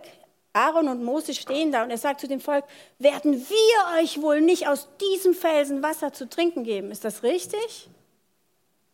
Aaron 0.54 0.88
und 0.88 1.04
Mose 1.04 1.34
stehen 1.34 1.72
da 1.72 1.84
und 1.84 1.90
er 1.90 1.98
sagt 1.98 2.22
zu 2.22 2.28
dem 2.28 2.40
Volk, 2.40 2.66
werden 3.00 3.34
wir 3.34 4.02
euch 4.02 4.22
wohl 4.22 4.42
nicht 4.42 4.68
aus 4.68 4.88
diesem 5.02 5.34
Felsen 5.34 5.82
Wasser 5.82 6.14
zu 6.14 6.30
trinken 6.30 6.64
geben? 6.64 6.92
Ist 6.92 7.04
das 7.04 7.24
richtig? 7.24 7.90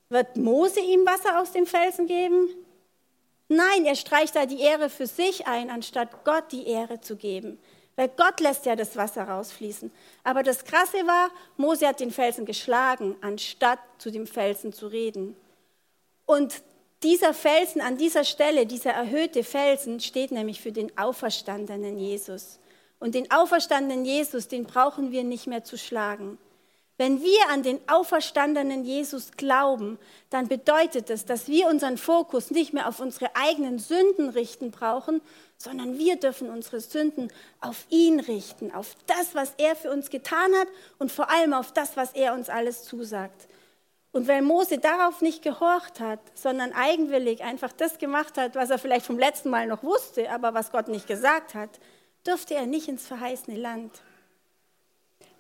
Wird 0.09 0.37
Mose 0.37 0.79
ihm 0.79 1.05
Wasser 1.05 1.39
aus 1.39 1.51
dem 1.51 1.65
Felsen 1.65 2.07
geben? 2.07 2.49
Nein, 3.49 3.85
er 3.85 3.95
streicht 3.95 4.35
da 4.35 4.45
die 4.45 4.61
Ehre 4.61 4.89
für 4.89 5.07
sich 5.07 5.47
ein, 5.47 5.69
anstatt 5.69 6.23
Gott 6.23 6.51
die 6.51 6.67
Ehre 6.67 7.01
zu 7.01 7.15
geben. 7.15 7.59
Weil 7.99 8.11
Gott 8.15 8.39
lässt 8.39 8.65
ja 8.65 8.77
das 8.77 8.95
Wasser 8.95 9.25
rausfließen. 9.25 9.91
Aber 10.23 10.41
das 10.41 10.63
Krasse 10.63 11.05
war, 11.05 11.31
Mose 11.57 11.85
hat 11.85 11.99
den 11.99 12.11
Felsen 12.11 12.45
geschlagen, 12.45 13.17
anstatt 13.19 13.79
zu 13.97 14.09
dem 14.09 14.25
Felsen 14.25 14.71
zu 14.71 14.87
reden. 14.87 15.35
Und 16.25 16.61
dieser 17.03 17.33
Felsen 17.33 17.81
an 17.81 17.97
dieser 17.97 18.23
Stelle, 18.23 18.65
dieser 18.65 18.91
erhöhte 18.91 19.43
Felsen, 19.43 19.99
steht 19.99 20.31
nämlich 20.31 20.61
für 20.61 20.71
den 20.71 20.97
auferstandenen 20.97 21.97
Jesus. 21.97 22.59
Und 23.01 23.15
den 23.15 23.29
auferstandenen 23.31 24.05
Jesus, 24.05 24.47
den 24.47 24.63
brauchen 24.63 25.11
wir 25.11 25.25
nicht 25.25 25.47
mehr 25.47 25.65
zu 25.65 25.77
schlagen. 25.77 26.37
Wenn 26.99 27.21
wir 27.23 27.49
an 27.49 27.63
den 27.63 27.79
auferstandenen 27.87 28.83
Jesus 28.83 29.31
glauben, 29.37 29.97
dann 30.31 30.49
bedeutet 30.49 31.09
es, 31.09 31.23
dass 31.23 31.47
wir 31.47 31.67
unseren 31.67 31.97
Fokus 31.97 32.51
nicht 32.51 32.73
mehr 32.73 32.89
auf 32.89 32.99
unsere 32.99 33.33
eigenen 33.37 33.79
Sünden 33.79 34.27
richten 34.27 34.71
brauchen, 34.71 35.21
sondern 35.55 35.97
wir 35.97 36.17
dürfen 36.17 36.49
unsere 36.49 36.81
Sünden 36.81 37.31
auf 37.61 37.85
ihn 37.87 38.19
richten, 38.19 38.73
auf 38.73 38.97
das, 39.07 39.33
was 39.33 39.53
er 39.57 39.77
für 39.77 39.91
uns 39.91 40.09
getan 40.09 40.51
hat 40.59 40.67
und 40.97 41.09
vor 41.09 41.29
allem 41.29 41.53
auf 41.53 41.71
das, 41.71 41.95
was 41.95 42.11
er 42.11 42.33
uns 42.33 42.49
alles 42.49 42.83
zusagt. 42.83 43.47
Und 44.11 44.27
weil 44.27 44.41
Mose 44.41 44.77
darauf 44.77 45.21
nicht 45.21 45.41
gehorcht 45.41 46.01
hat, 46.01 46.19
sondern 46.33 46.73
eigenwillig 46.73 47.41
einfach 47.45 47.71
das 47.71 47.97
gemacht 47.97 48.37
hat, 48.37 48.55
was 48.55 48.71
er 48.71 48.77
vielleicht 48.77 49.05
vom 49.05 49.17
letzten 49.17 49.49
Mal 49.49 49.67
noch 49.67 49.83
wusste, 49.83 50.29
aber 50.29 50.53
was 50.53 50.73
Gott 50.73 50.89
nicht 50.89 51.07
gesagt 51.07 51.53
hat, 51.53 51.79
durfte 52.25 52.55
er 52.55 52.65
nicht 52.65 52.89
ins 52.89 53.07
verheißene 53.07 53.55
Land. 53.57 54.01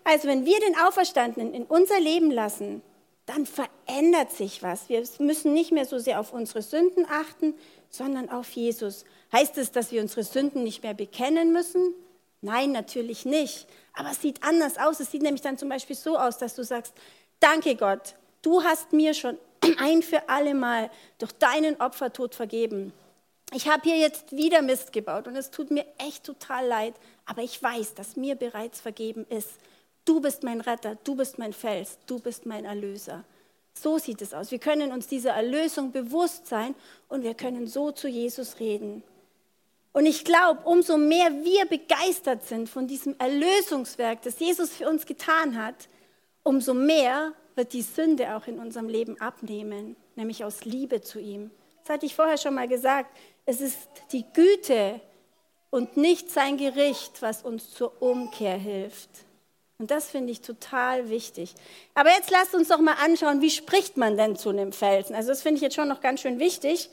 Also 0.09 0.27
wenn 0.27 0.43
wir 0.43 0.59
den 0.59 0.75
Auferstandenen 0.75 1.53
in 1.53 1.65
unser 1.65 1.99
Leben 1.99 2.31
lassen, 2.31 2.81
dann 3.27 3.45
verändert 3.45 4.31
sich 4.31 4.63
was. 4.63 4.89
Wir 4.89 5.03
müssen 5.19 5.53
nicht 5.53 5.71
mehr 5.71 5.85
so 5.85 5.99
sehr 5.99 6.19
auf 6.19 6.33
unsere 6.33 6.63
Sünden 6.63 7.05
achten, 7.07 7.53
sondern 7.91 8.27
auf 8.31 8.49
Jesus. 8.49 9.05
Heißt 9.31 9.59
es, 9.59 9.71
dass 9.71 9.91
wir 9.91 10.01
unsere 10.01 10.23
Sünden 10.23 10.63
nicht 10.63 10.81
mehr 10.81 10.95
bekennen 10.95 11.53
müssen? 11.53 11.93
Nein, 12.41 12.71
natürlich 12.71 13.23
nicht. 13.23 13.67
Aber 13.93 14.09
es 14.09 14.19
sieht 14.19 14.41
anders 14.41 14.79
aus. 14.79 14.99
Es 14.99 15.11
sieht 15.11 15.21
nämlich 15.21 15.43
dann 15.43 15.59
zum 15.59 15.69
Beispiel 15.69 15.95
so 15.95 16.17
aus, 16.17 16.39
dass 16.39 16.55
du 16.55 16.63
sagst, 16.63 16.95
danke 17.39 17.75
Gott, 17.75 18.15
du 18.41 18.63
hast 18.63 18.93
mir 18.93 19.13
schon 19.13 19.37
ein 19.77 20.01
für 20.01 20.27
alle 20.27 20.55
Mal 20.55 20.89
durch 21.19 21.33
deinen 21.33 21.79
Opfertod 21.79 22.33
vergeben. 22.33 22.93
Ich 23.53 23.67
habe 23.67 23.83
hier 23.83 23.97
jetzt 23.97 24.35
wieder 24.35 24.63
Mist 24.63 24.91
gebaut 24.91 25.27
und 25.27 25.35
es 25.35 25.51
tut 25.51 25.69
mir 25.69 25.85
echt 25.99 26.23
total 26.23 26.65
leid, 26.65 26.95
aber 27.27 27.43
ich 27.43 27.61
weiß, 27.61 27.93
dass 27.93 28.15
mir 28.15 28.33
bereits 28.33 28.81
vergeben 28.81 29.27
ist. 29.29 29.49
Du 30.09 30.19
bist 30.19 30.41
mein 30.41 30.59
Retter, 30.59 30.97
du 31.03 31.13
bist 31.13 31.37
mein 31.37 31.53
Fels, 31.53 31.99
du 32.07 32.17
bist 32.17 32.47
mein 32.47 32.65
Erlöser. 32.65 33.23
So 33.75 33.99
sieht 33.99 34.23
es 34.23 34.33
aus. 34.33 34.49
Wir 34.49 34.57
können 34.57 34.91
uns 34.91 35.05
dieser 35.05 35.33
Erlösung 35.33 35.91
bewusst 35.91 36.47
sein 36.47 36.73
und 37.09 37.21
wir 37.21 37.35
können 37.35 37.67
so 37.67 37.91
zu 37.91 38.07
Jesus 38.07 38.59
reden. 38.59 39.03
Und 39.93 40.07
ich 40.07 40.25
glaube, 40.25 40.61
umso 40.63 40.97
mehr 40.97 41.29
wir 41.43 41.65
begeistert 41.65 42.43
sind 42.43 42.67
von 42.69 42.87
diesem 42.87 43.19
Erlösungswerk, 43.19 44.23
das 44.23 44.39
Jesus 44.39 44.71
für 44.71 44.89
uns 44.89 45.05
getan 45.05 45.63
hat, 45.63 45.75
umso 46.41 46.73
mehr 46.73 47.33
wird 47.53 47.73
die 47.73 47.83
Sünde 47.83 48.35
auch 48.35 48.47
in 48.47 48.57
unserem 48.57 48.89
Leben 48.89 49.21
abnehmen, 49.21 49.95
nämlich 50.15 50.43
aus 50.43 50.65
Liebe 50.65 51.01
zu 51.01 51.19
ihm. 51.19 51.51
Das 51.83 51.93
hatte 51.93 52.07
ich 52.07 52.15
vorher 52.15 52.39
schon 52.39 52.55
mal 52.55 52.67
gesagt. 52.67 53.15
Es 53.45 53.61
ist 53.61 53.77
die 54.11 54.25
Güte 54.33 55.01
und 55.69 55.97
nicht 55.97 56.31
sein 56.31 56.57
Gericht, 56.57 57.21
was 57.21 57.43
uns 57.43 57.69
zur 57.69 58.01
Umkehr 58.01 58.57
hilft. 58.57 59.28
Und 59.79 59.91
das 59.91 60.09
finde 60.09 60.33
ich 60.33 60.41
total 60.41 61.09
wichtig. 61.09 61.55
Aber 61.95 62.09
jetzt 62.09 62.29
lasst 62.31 62.53
uns 62.53 62.67
doch 62.67 62.79
mal 62.79 62.97
anschauen, 63.01 63.41
wie 63.41 63.49
spricht 63.49 63.95
man 63.95 64.17
denn 64.17 64.35
zu 64.35 64.49
einem 64.49 64.73
Felsen? 64.73 65.15
Also 65.15 65.29
das 65.29 65.41
finde 65.41 65.55
ich 65.55 65.61
jetzt 65.61 65.75
schon 65.75 65.87
noch 65.87 66.01
ganz 66.01 66.19
schön 66.19 66.37
wichtig. 66.37 66.89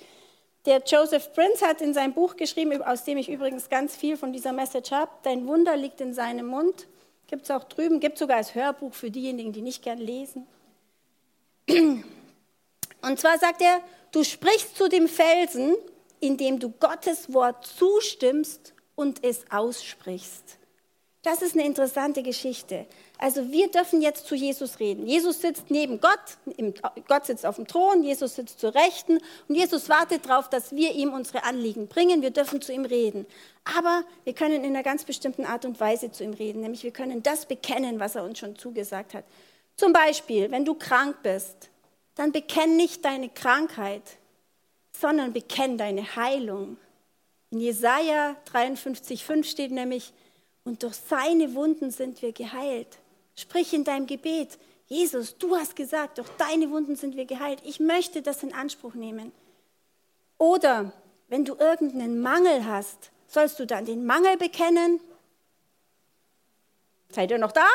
Der 0.67 0.83
Joseph 0.87 1.33
Prince 1.35 1.67
hat 1.67 1.81
in 1.81 1.95
seinem 1.95 2.15
Buch 2.15 2.37
geschrieben, 2.37 2.81
aus 2.83 3.03
dem 3.03 3.19
ich 3.19 3.29
übrigens 3.29 3.69
ganz 3.69 3.97
viel 3.97 4.17
von 4.17 4.33
dieser 4.33 4.53
Message 4.53 4.93
habe, 4.93 5.11
Dein 5.25 5.49
Wunder 5.49 5.77
liegt 5.77 6.01
in 6.01 6.15
seinem 6.15 6.47
Mund. 6.47 6.87
Gibt 7.27 7.43
es 7.43 7.51
auch 7.51 7.65
drüben, 7.65 7.99
gibt 7.99 8.19
sogar 8.19 8.37
als 8.37 8.55
Hörbuch 8.55 8.95
für 8.95 9.11
diejenigen, 9.11 9.53
die 9.53 9.63
nicht 9.63 9.83
gern 9.83 9.99
lesen. 9.99 10.47
Und 11.69 13.19
zwar 13.19 13.39
sagt 13.39 13.63
er, 13.63 13.81
du 14.13 14.23
sprichst 14.23 14.77
zu 14.77 14.89
dem 14.89 15.09
Felsen, 15.09 15.75
indem 16.21 16.61
du 16.61 16.71
Gottes 16.71 17.33
Wort 17.33 17.67
zustimmst 17.67 18.75
und 18.95 19.25
es 19.25 19.45
aussprichst. 19.51 20.59
Das 21.27 21.43
ist 21.43 21.57
eine 21.57 21.67
interessante 21.67 22.23
Geschichte. 22.23 22.87
Also 23.19 23.51
wir 23.51 23.69
dürfen 23.69 24.01
jetzt 24.01 24.29
zu 24.29 24.37
Jesus 24.37 24.79
reden. 24.79 25.09
Jesus 25.09 25.41
sitzt 25.41 25.73
neben 25.73 26.01
Gott, 26.01 26.21
Gott 27.09 27.27
sitzt 27.27 27.45
auf 27.45 27.57
dem 27.57 27.67
Thron, 27.67 28.05
Jesus 28.05 28.37
sitzt 28.37 28.61
zur 28.61 28.77
Rechten 28.77 29.19
und 29.49 29.57
Jesus 29.57 29.89
wartet 29.89 30.25
darauf, 30.29 30.49
dass 30.49 30.71
wir 30.77 30.93
ihm 30.93 31.13
unsere 31.13 31.43
Anliegen 31.43 31.89
bringen. 31.89 32.23
Wir 32.23 32.31
dürfen 32.31 32.61
zu 32.63 32.73
ihm 32.73 32.85
reden. 32.85 33.27
Aber 33.65 34.05
wir 34.23 34.35
können 34.35 34.63
in 34.63 34.67
einer 34.67 34.85
ganz 34.85 35.03
bestimmten 35.03 35.45
Art 35.45 35.65
und 35.65 35.81
Weise 35.81 36.13
zu 36.13 36.23
ihm 36.23 36.33
reden, 36.33 36.61
nämlich 36.61 36.85
wir 36.85 36.93
können 36.93 37.25
das 37.25 37.47
bekennen, 37.47 37.99
was 37.99 38.15
er 38.15 38.23
uns 38.23 38.39
schon 38.39 38.55
zugesagt 38.55 39.13
hat. 39.13 39.25
Zum 39.75 39.93
Beispiel, 39.93 40.53
wenn 40.53 40.65
du 40.65 40.75
krank 40.75 41.17
bist, 41.25 41.71
dann 42.15 42.31
bekenn 42.31 42.77
nicht 42.77 43.05
deine 43.05 43.31
Krankheit, 43.31 44.19
sondern 44.93 45.33
bekenn 45.33 45.77
deine 45.77 46.15
Heilung. 46.15 46.77
In 47.51 47.59
Jesaja 47.59 48.37
53,5 48.53 49.43
steht 49.43 49.73
nämlich, 49.73 50.13
und 50.67 50.83
durch 50.83 50.97
seine 50.97 51.55
Wunden 51.55 51.91
sind 51.91 52.21
wir 52.23 52.33
geheilt. 52.33 52.99
Sprich 53.37 53.73
in 53.73 53.85
deinem 53.85 54.07
Gebet, 54.07 54.59
Jesus, 54.89 55.39
du 55.39 55.57
hast 55.57 55.77
gesagt, 55.77 56.19
durch 56.19 56.29
deine 56.39 56.71
Wunden 56.71 56.97
sind 56.97 57.17
wir 57.17 57.25
geheilt. 57.25 57.61
Ich 57.65 57.81
möchte 57.81 58.21
das 58.21 58.43
in 58.43 58.53
Anspruch 58.53 58.95
nehmen. 58.95 59.33
Oder 60.39 60.93
wenn 61.29 61.45
du 61.45 61.55
irgendeinen 61.55 62.21
Mangel 62.21 62.67
hast, 62.67 63.11
sollst 63.27 63.59
du 63.59 63.67
dann 63.67 63.85
den 63.85 64.05
Mangel 64.05 64.37
bekennen? 64.37 65.01
Seid 67.11 67.31
ihr 67.31 67.39
noch 67.39 67.53
da? 67.53 67.67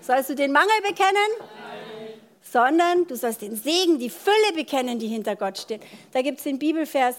Sollst 0.00 0.30
du 0.30 0.34
den 0.34 0.50
Mangel 0.50 0.80
bekennen? 0.82 1.50
sondern 2.54 3.06
du 3.08 3.16
sollst 3.16 3.42
den 3.42 3.56
Segen, 3.56 3.98
die 3.98 4.10
Fülle 4.10 4.52
bekennen, 4.54 5.00
die 5.00 5.08
hinter 5.08 5.34
Gott 5.34 5.58
steht. 5.58 5.82
Da 6.12 6.22
gibt 6.22 6.38
es 6.38 6.44
den 6.44 6.60
Bibelvers, 6.60 7.16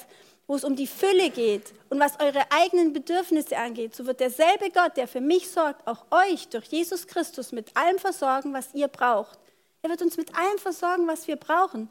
wo 0.48 0.56
es 0.56 0.64
um 0.64 0.76
die 0.76 0.88
Fülle 0.88 1.30
geht 1.30 1.74
und 1.90 2.00
was 2.00 2.20
eure 2.20 2.52
eigenen 2.52 2.94
Bedürfnisse 2.94 3.58
angeht. 3.58 3.96
So 3.96 4.06
wird 4.06 4.20
derselbe 4.20 4.70
Gott, 4.70 4.96
der 4.98 5.08
für 5.08 5.22
mich 5.22 5.50
sorgt, 5.50 5.88
auch 5.88 6.06
euch 6.12 6.48
durch 6.50 6.66
Jesus 6.66 7.08
Christus 7.08 7.52
mit 7.52 7.76
allem 7.76 7.98
versorgen, 7.98 8.54
was 8.54 8.74
ihr 8.74 8.88
braucht. 8.88 9.40
Er 9.82 9.90
wird 9.90 10.02
uns 10.02 10.18
mit 10.18 10.36
allem 10.36 10.58
versorgen, 10.58 11.08
was 11.08 11.28
wir 11.28 11.36
brauchen. 11.36 11.90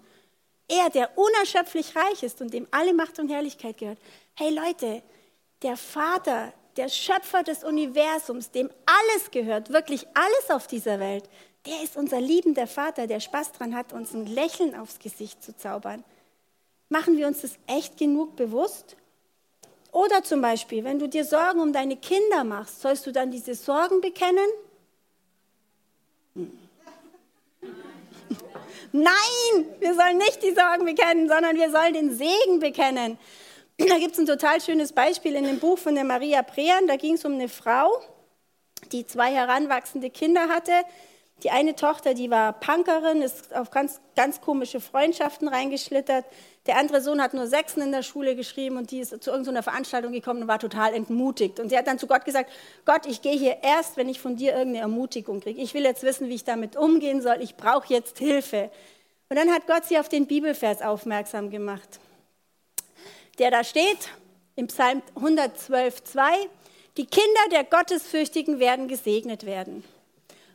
Er, 0.69 0.89
der 0.91 1.17
unerschöpflich 1.19 1.95
reich 1.97 2.23
ist 2.23 2.41
und 2.41 2.55
dem 2.55 2.67
alle 2.71 2.95
Macht 2.95 3.19
und 3.19 3.29
Herrlichkeit 3.29 3.79
gehört. 3.79 3.99
Hey 4.35 4.51
Leute, 4.51 5.03
der 5.63 5.77
Vater, 5.77 6.53
der 6.77 6.89
Schöpfer 6.89 7.43
des 7.43 7.65
Universums, 7.65 8.51
dem 8.51 8.71
alles 8.87 9.31
gehört, 9.31 9.73
wirklich 9.73 10.07
alles 10.15 10.51
auf 10.51 10.67
dieser 10.67 11.01
Welt, 11.01 11.29
der 11.67 11.83
ist 11.83 11.97
unser 11.97 12.21
liebender 12.21 12.67
Vater, 12.67 13.07
der 13.07 13.21
Spaß 13.21 13.53
dran 13.53 13.75
hat, 13.75 13.93
uns 13.93 14.13
ein 14.13 14.27
Lächeln 14.27 14.75
aufs 14.75 14.99
Gesicht 14.99 15.43
zu 15.43 15.57
zaubern. 15.57 16.05
Machen 16.89 17.17
wir 17.17 17.27
uns 17.27 17.41
das 17.41 17.59
echt 17.67 17.97
genug 17.97 18.37
bewusst? 18.37 18.97
Oder 19.93 20.23
zum 20.25 20.41
Beispiel, 20.41 20.83
wenn 20.85 20.99
du 20.99 21.09
dir 21.09 21.25
Sorgen 21.25 21.61
um 21.61 21.73
deine 21.73 21.97
Kinder 21.97 22.43
machst, 22.43 22.83
sollst 22.83 23.07
du 23.07 23.13
dann 23.13 23.31
diese 23.31 23.55
Sorgen 23.55 24.01
bekennen? 24.01 24.49
Nein, 28.93 29.67
wir 29.79 29.95
sollen 29.95 30.19
nicht 30.19 30.43
die 30.43 30.53
Sorgen 30.53 30.85
bekennen, 30.85 31.29
sondern 31.29 31.57
wir 31.57 31.71
sollen 31.71 31.95
den 31.95 32.17
Segen 32.17 32.61
bekennen. 32.61 33.19
Da 33.77 33.99
gibt 33.99 34.13
es 34.13 34.21
ein 34.21 34.27
total 34.27 34.61
schönes 34.61 34.93
Beispiel 34.93 35.35
in 35.35 35.43
dem 35.43 35.59
Buch 35.59 35.79
von 35.79 35.97
der 35.97 36.05
Maria 36.05 36.43
Prean. 36.43 36.87
Da 36.87 36.95
ging 36.95 37.15
es 37.15 37.25
um 37.25 37.33
eine 37.33 37.49
Frau, 37.49 37.91
die 38.93 39.05
zwei 39.05 39.33
heranwachsende 39.33 40.11
Kinder 40.11 40.49
hatte. 40.49 40.73
Die 41.43 41.51
eine 41.51 41.75
Tochter, 41.75 42.15
die 42.15 42.31
war 42.31 42.55
Punkerin, 42.55 43.21
ist 43.21 43.55
auf 43.55 43.71
ganz, 43.71 44.01
ganz 44.17 44.41
komische 44.41 44.81
Freundschaften 44.81 45.49
reingeschlittert. 45.49 46.25
Der 46.67 46.79
andere 46.79 47.03
Sohn 47.03 47.21
hat 47.21 47.35
nur 47.35 47.47
Sechsen 47.47 47.83
in 47.83 47.93
der 47.93 48.03
Schule 48.03 48.35
geschrieben 48.35 48.79
und 48.79 48.91
die 48.91 49.01
ist 49.01 49.23
zu 49.23 49.31
irgendeiner 49.31 49.63
Veranstaltung 49.63 50.13
gekommen 50.13 50.43
und 50.43 50.49
war 50.49 50.59
total 50.59 50.95
entmutigt. 50.95 51.61
Und 51.61 51.69
sie 51.69 51.77
hat 51.77 51.87
dann 51.87 51.99
zu 51.99 52.07
Gott 52.07 52.25
gesagt, 52.25 52.51
Gott, 52.87 53.05
ich 53.07 53.21
gehe 53.21 53.37
hier 53.37 53.59
erst, 53.63 53.97
wenn 53.97 54.09
ich 54.09 54.21
von 54.21 54.37
dir 54.37 54.53
irgendeine 54.53 54.81
Ermutigung 54.81 55.41
kriege. 55.41 55.61
Ich 55.61 55.75
will 55.75 55.83
jetzt 55.83 56.03
wissen, 56.03 56.29
wie 56.29 56.35
ich 56.35 56.45
damit 56.45 56.77
umgehen 56.77 57.21
soll. 57.21 57.37
Ich 57.41 57.57
brauche 57.57 57.93
jetzt 57.93 58.19
Hilfe. 58.19 58.71
Und 59.29 59.37
dann 59.37 59.51
hat 59.51 59.67
Gott 59.67 59.85
sie 59.85 59.99
auf 59.99 60.09
den 60.09 60.27
Bibelvers 60.27 60.81
aufmerksam 60.81 61.51
gemacht, 61.51 62.01
der 63.39 63.51
da 63.51 63.65
steht 63.65 64.09
im 64.57 64.69
Psalm 64.69 65.03
112,2, 65.17 66.23
die 66.97 67.07
Kinder 67.07 67.49
der 67.51 67.65
Gottesfürchtigen 67.65 68.61
werden 68.61 68.89
gesegnet 68.89 69.45
werden. 69.45 69.85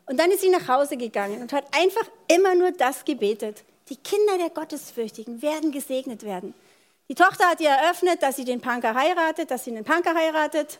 Und 0.10 0.17
dann 0.17 0.32
ist 0.32 0.41
sie 0.41 0.50
nach 0.50 0.67
Hause 0.67 0.98
gegangen 0.98 1.39
und 1.39 1.54
hat 1.54 1.65
einfach 1.72 2.10
immer 2.28 2.56
nur 2.56 2.72
das 2.72 3.06
gebetet. 3.06 3.63
Die 3.89 3.95
Kinder 3.95 4.39
der 4.39 4.50
Gottesfürchtigen 4.50 5.43
werden 5.43 5.72
gesegnet 5.72 6.24
werden. 6.24 6.56
Die 7.10 7.13
Tochter 7.13 7.45
hat 7.45 7.62
ihr 7.62 7.69
eröffnet, 7.69 8.24
dass 8.24 8.36
sie 8.36 8.43
den 8.43 8.60
Punker 8.60 8.95
heiratet, 8.95 9.52
dass 9.52 9.65
sie 9.65 9.72
einen 9.72 9.86
Punker 9.86 10.15
heiratet. 10.15 10.80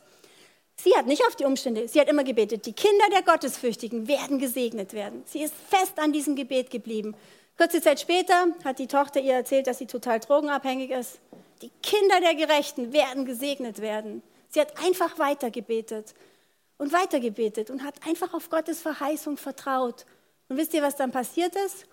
Sie 0.84 0.96
hat 0.96 1.06
nicht 1.06 1.24
auf 1.28 1.36
die 1.36 1.46
Umstände, 1.46 1.88
sie 1.88 2.02
hat 2.02 2.10
immer 2.10 2.24
gebetet, 2.24 2.66
die 2.66 2.74
Kinder 2.74 3.06
der 3.12 3.22
Gottesfürchtigen 3.22 4.08
werden 4.08 4.40
gesegnet 4.40 4.94
werden. 4.94 5.22
Sie 5.28 5.44
ist 5.44 5.54
fest 5.70 6.00
an 6.00 6.12
diesem 6.12 6.36
Gebet 6.36 6.72
geblieben. 6.72 7.16
Kurze 7.56 7.82
Zeit 7.82 8.00
später 8.00 8.48
hat 8.64 8.80
die 8.80 8.88
Tochter 8.88 9.20
ihr 9.20 9.36
erzählt, 9.36 9.68
dass 9.68 9.78
sie 9.78 9.86
total 9.86 10.22
drogenabhängig 10.22 10.90
ist. 10.90 11.20
Die 11.62 11.70
Kinder 11.84 12.20
der 12.20 12.34
Gerechten 12.34 12.94
werden 12.94 13.26
gesegnet 13.26 13.80
werden. 13.80 14.24
Sie 14.50 14.60
hat 14.60 14.84
einfach 14.84 15.20
weiter 15.20 15.52
gebetet 15.52 16.16
und 16.80 16.92
weitergebetet 16.92 17.70
und 17.70 17.84
hat 17.84 17.96
einfach 18.08 18.34
auf 18.34 18.50
Gottes 18.50 18.82
Verheißung 18.82 19.38
vertraut. 19.38 20.06
Und 20.48 20.58
wisst 20.58 20.74
ihr, 20.74 20.82
was 20.82 20.96
dann 20.96 21.12
passiert 21.12 21.56
ist? 21.56 21.86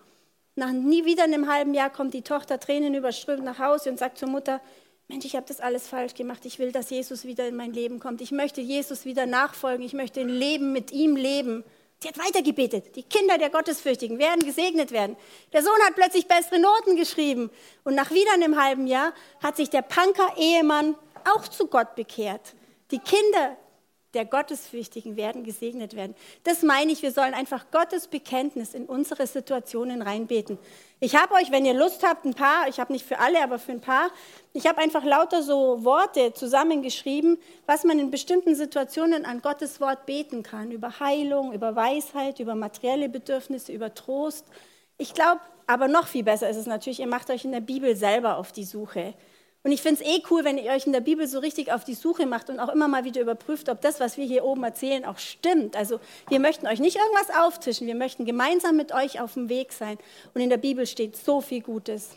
Nach 0.54 0.72
nie 0.72 1.04
wieder 1.04 1.24
einem 1.24 1.52
halben 1.52 1.74
Jahr 1.74 1.90
kommt 1.90 2.14
die 2.14 2.22
Tochter 2.22 2.58
Tränen 2.58 2.94
überströmt 2.94 3.44
nach 3.44 3.58
Hause 3.58 3.90
und 3.90 3.98
sagt 3.98 4.16
zur 4.16 4.28
Mutter, 4.28 4.62
Mensch, 5.08 5.24
ich 5.24 5.36
habe 5.36 5.46
das 5.46 5.60
alles 5.60 5.86
falsch 5.86 6.14
gemacht. 6.14 6.46
Ich 6.46 6.58
will, 6.58 6.72
dass 6.72 6.90
Jesus 6.90 7.24
wieder 7.24 7.46
in 7.46 7.56
mein 7.56 7.72
Leben 7.72 8.00
kommt. 8.00 8.20
Ich 8.22 8.32
möchte 8.32 8.60
Jesus 8.60 9.04
wieder 9.04 9.26
nachfolgen. 9.26 9.84
Ich 9.84 9.92
möchte 9.92 10.20
ein 10.20 10.28
Leben 10.28 10.72
mit 10.72 10.90
ihm 10.90 11.14
leben. 11.14 11.62
Sie 12.00 12.08
hat 12.08 12.18
weitergebetet. 12.18 12.96
Die 12.96 13.02
Kinder 13.02 13.38
der 13.38 13.50
Gottesfürchtigen 13.50 14.18
werden 14.18 14.44
gesegnet 14.44 14.92
werden. 14.92 15.16
Der 15.52 15.62
Sohn 15.62 15.78
hat 15.86 15.94
plötzlich 15.94 16.26
bessere 16.26 16.58
Noten 16.58 16.96
geschrieben. 16.96 17.50
Und 17.84 17.94
nach 17.94 18.10
wieder 18.10 18.32
einem 18.34 18.60
halben 18.60 18.86
Jahr 18.86 19.12
hat 19.42 19.56
sich 19.56 19.70
der 19.70 19.82
Punker-Ehemann 19.82 20.94
auch 21.32 21.46
zu 21.48 21.66
Gott 21.66 21.94
bekehrt. 21.94 22.54
Die 22.90 22.98
Kinder 22.98 23.56
der 24.16 24.24
Gottesfürchtigen 24.24 25.16
werden 25.16 25.44
gesegnet 25.44 25.94
werden. 25.94 26.16
Das 26.42 26.62
meine 26.62 26.90
ich, 26.90 27.02
wir 27.02 27.12
sollen 27.12 27.34
einfach 27.34 27.70
Gottes 27.70 28.08
Bekenntnis 28.08 28.72
in 28.72 28.86
unsere 28.86 29.26
Situationen 29.26 30.00
reinbeten. 30.00 30.58
Ich 31.00 31.14
habe 31.14 31.34
euch, 31.34 31.50
wenn 31.50 31.66
ihr 31.66 31.74
Lust 31.74 32.02
habt, 32.02 32.24
ein 32.24 32.32
paar, 32.32 32.66
ich 32.68 32.80
habe 32.80 32.94
nicht 32.94 33.04
für 33.04 33.18
alle, 33.18 33.42
aber 33.42 33.58
für 33.58 33.72
ein 33.72 33.82
paar, 33.82 34.08
ich 34.54 34.66
habe 34.66 34.78
einfach 34.78 35.04
lauter 35.04 35.42
so 35.42 35.84
Worte 35.84 36.32
zusammengeschrieben, 36.32 37.36
was 37.66 37.84
man 37.84 37.98
in 37.98 38.10
bestimmten 38.10 38.54
Situationen 38.54 39.26
an 39.26 39.42
Gottes 39.42 39.82
Wort 39.82 40.06
beten 40.06 40.42
kann, 40.42 40.70
über 40.72 40.98
Heilung, 40.98 41.52
über 41.52 41.76
Weisheit, 41.76 42.40
über 42.40 42.54
materielle 42.54 43.10
Bedürfnisse, 43.10 43.70
über 43.70 43.92
Trost. 43.92 44.46
Ich 44.96 45.12
glaube, 45.12 45.42
aber 45.66 45.88
noch 45.88 46.06
viel 46.06 46.24
besser 46.24 46.48
ist 46.48 46.56
es 46.56 46.66
natürlich, 46.66 47.00
ihr 47.00 47.06
macht 47.06 47.28
euch 47.28 47.44
in 47.44 47.52
der 47.52 47.60
Bibel 47.60 47.94
selber 47.94 48.38
auf 48.38 48.52
die 48.52 48.64
Suche. 48.64 49.12
Und 49.66 49.72
ich 49.72 49.82
finde 49.82 50.00
es 50.00 50.08
eh 50.08 50.22
cool, 50.30 50.44
wenn 50.44 50.58
ihr 50.58 50.70
euch 50.70 50.86
in 50.86 50.92
der 50.92 51.00
Bibel 51.00 51.26
so 51.26 51.40
richtig 51.40 51.72
auf 51.72 51.82
die 51.82 51.94
Suche 51.94 52.24
macht 52.24 52.50
und 52.50 52.60
auch 52.60 52.68
immer 52.68 52.86
mal 52.86 53.02
wieder 53.02 53.20
überprüft, 53.20 53.68
ob 53.68 53.80
das, 53.80 53.98
was 53.98 54.16
wir 54.16 54.24
hier 54.24 54.44
oben 54.44 54.62
erzählen, 54.62 55.04
auch 55.04 55.18
stimmt. 55.18 55.74
Also 55.74 55.98
wir 56.28 56.38
möchten 56.38 56.68
euch 56.68 56.78
nicht 56.78 56.98
irgendwas 56.98 57.36
auftischen, 57.36 57.88
wir 57.88 57.96
möchten 57.96 58.26
gemeinsam 58.26 58.76
mit 58.76 58.94
euch 58.94 59.20
auf 59.20 59.34
dem 59.34 59.48
Weg 59.48 59.72
sein. 59.72 59.98
Und 60.34 60.40
in 60.40 60.50
der 60.50 60.56
Bibel 60.58 60.86
steht 60.86 61.16
so 61.16 61.40
viel 61.40 61.62
Gutes. 61.62 62.10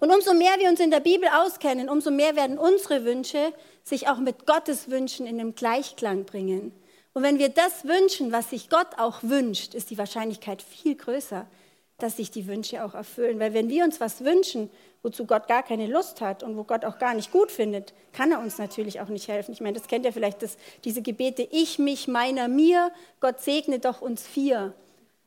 Und 0.00 0.12
umso 0.12 0.34
mehr 0.34 0.56
wir 0.58 0.68
uns 0.68 0.80
in 0.80 0.90
der 0.90 0.98
Bibel 0.98 1.28
auskennen, 1.28 1.88
umso 1.88 2.10
mehr 2.10 2.34
werden 2.34 2.58
unsere 2.58 3.04
Wünsche 3.04 3.52
sich 3.84 4.08
auch 4.08 4.18
mit 4.18 4.44
Gottes 4.44 4.90
Wünschen 4.90 5.28
in 5.28 5.38
einem 5.38 5.54
Gleichklang 5.54 6.24
bringen. 6.24 6.72
Und 7.12 7.22
wenn 7.22 7.38
wir 7.38 7.50
das 7.50 7.84
wünschen, 7.84 8.32
was 8.32 8.50
sich 8.50 8.70
Gott 8.70 8.98
auch 8.98 9.22
wünscht, 9.22 9.72
ist 9.72 9.90
die 9.90 9.98
Wahrscheinlichkeit 9.98 10.62
viel 10.62 10.96
größer, 10.96 11.46
dass 11.98 12.16
sich 12.16 12.32
die 12.32 12.48
Wünsche 12.48 12.84
auch 12.84 12.94
erfüllen. 12.94 13.38
Weil 13.38 13.54
wenn 13.54 13.68
wir 13.68 13.84
uns 13.84 14.00
was 14.00 14.24
wünschen, 14.24 14.68
wozu 15.04 15.26
Gott 15.26 15.46
gar 15.46 15.62
keine 15.62 15.86
Lust 15.86 16.22
hat 16.22 16.42
und 16.42 16.56
wo 16.56 16.64
Gott 16.64 16.84
auch 16.84 16.98
gar 16.98 17.14
nicht 17.14 17.30
gut 17.30 17.52
findet, 17.52 17.92
kann 18.14 18.32
er 18.32 18.40
uns 18.40 18.56
natürlich 18.58 19.00
auch 19.00 19.08
nicht 19.08 19.28
helfen. 19.28 19.52
Ich 19.52 19.60
meine, 19.60 19.78
das 19.78 19.86
kennt 19.86 20.06
ihr 20.06 20.12
vielleicht, 20.12 20.42
das, 20.42 20.56
diese 20.82 21.02
Gebete, 21.02 21.46
ich, 21.52 21.78
mich, 21.78 22.08
meiner, 22.08 22.48
mir, 22.48 22.90
Gott 23.20 23.40
segne 23.40 23.78
doch 23.78 24.00
uns 24.00 24.26
vier. 24.26 24.72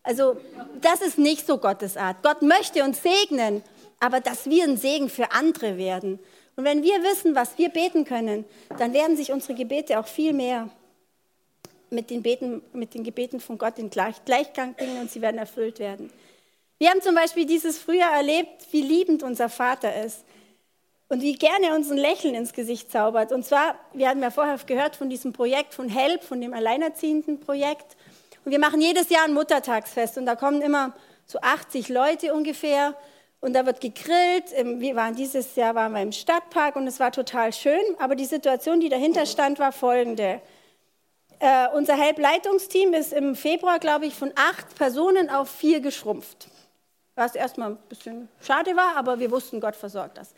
Also 0.01 0.35
das 0.81 1.01
ist 1.01 1.19
nicht 1.19 1.45
so 1.45 1.59
Gottes 1.59 1.95
Art. 1.95 2.23
Gott 2.23 2.41
möchte 2.41 2.83
uns 2.83 3.03
segnen, 3.03 3.61
aber 3.99 4.19
dass 4.19 4.49
wir 4.49 4.63
ein 4.63 4.77
Segen 4.77 5.09
für 5.09 5.31
andere 5.31 5.77
werden. 5.77 6.19
Und 6.55 6.63
wenn 6.63 6.81
wir 6.81 7.03
wissen, 7.03 7.35
was 7.35 7.59
wir 7.59 7.69
beten 7.69 8.03
können, 8.03 8.45
dann 8.79 8.93
werden 8.93 9.15
sich 9.15 9.31
unsere 9.31 9.53
Gebete 9.53 9.99
auch 9.99 10.07
viel 10.07 10.33
mehr 10.33 10.69
mit 11.91 12.09
den, 12.09 12.23
Beten, 12.23 12.63
mit 12.73 12.95
den 12.95 13.03
Gebeten 13.03 13.39
von 13.39 13.59
Gott 13.59 13.77
in 13.77 13.91
Gleichklang 13.91 14.73
bringen 14.73 15.01
und 15.01 15.11
sie 15.11 15.21
werden 15.21 15.37
erfüllt 15.37 15.77
werden. 15.77 16.09
Wir 16.79 16.91
haben 16.91 17.01
zum 17.01 17.15
Beispiel 17.15 17.47
dieses 17.47 17.79
Frühjahr 17.79 18.15
erlebt, 18.15 18.67
wie 18.71 18.81
liebend 18.81 19.23
unser 19.23 19.49
Vater 19.49 20.03
ist. 20.03 20.23
und 21.09 21.21
wie 21.21 21.35
gerne 21.35 21.67
er 21.67 21.75
uns 21.75 21.89
ein 21.89 21.97
Lächeln 21.97 22.35
ins 22.35 22.51
Gesicht 22.51 22.91
zaubert. 22.91 23.31
Und 23.31 23.45
zwar, 23.45 23.75
wir 23.93 24.09
hatten 24.09 24.21
ja 24.21 24.29
vorher 24.29 24.59
gehört 24.67 24.97
von 24.97 25.09
diesem 25.09 25.31
Projekt 25.31 25.73
von 25.73 25.87
HELP, 25.87 26.21
von 26.21 26.41
dem 26.41 26.53
alleinerziehenden 26.53 27.39
Projekt. 27.39 27.95
Und 28.43 28.51
wir 28.51 28.59
machen 28.59 28.81
jedes 28.81 29.07
Jahr 29.07 29.23
ein 29.23 29.33
Muttertagsfest 29.33 30.17
und 30.17 30.25
da 30.25 30.35
kommen 30.35 30.61
immer 30.61 30.93
so 31.25 31.39
80 31.39 31.87
Leute 31.87 32.33
ungefähr 32.33 32.93
und 33.39 33.53
da 33.53 33.65
wird 33.65 33.79
gegrillt. 33.79 34.51
Wir 34.81 34.97
waren 34.97 35.15
dieses 35.15 35.55
Jahr 35.55 35.75
waren 35.75 35.93
wir 35.93 36.01
im 36.01 36.11
Stadtpark 36.11 36.75
und 36.75 36.85
es 36.87 36.99
war 36.99 37.13
total 37.13 37.53
schön. 37.53 37.79
Aber 37.99 38.15
die 38.15 38.25
Situation, 38.25 38.81
die 38.81 38.89
dahinter 38.89 39.25
stand, 39.25 39.59
war 39.59 39.71
folgende. 39.71 40.41
Äh, 41.39 41.67
unser 41.73 41.95
Help-Leitungsteam 41.95 42.93
ist 42.93 43.13
im 43.13 43.35
Februar, 43.35 43.79
glaube 43.79 44.07
ich, 44.07 44.15
von 44.15 44.33
acht 44.35 44.75
Personen 44.75 45.29
auf 45.29 45.49
vier 45.49 45.79
geschrumpft. 45.79 46.49
Was 47.17 47.33
erstmal 47.33 47.71
ein 47.71 47.77
bisschen 47.89 48.29
schade 48.39 48.75
war, 48.75 48.95
aber 48.95 49.17
wir 49.17 49.31
wussten, 49.31 49.59
Gott 49.59 49.75
versorgt 49.75 50.19
das. 50.19 50.35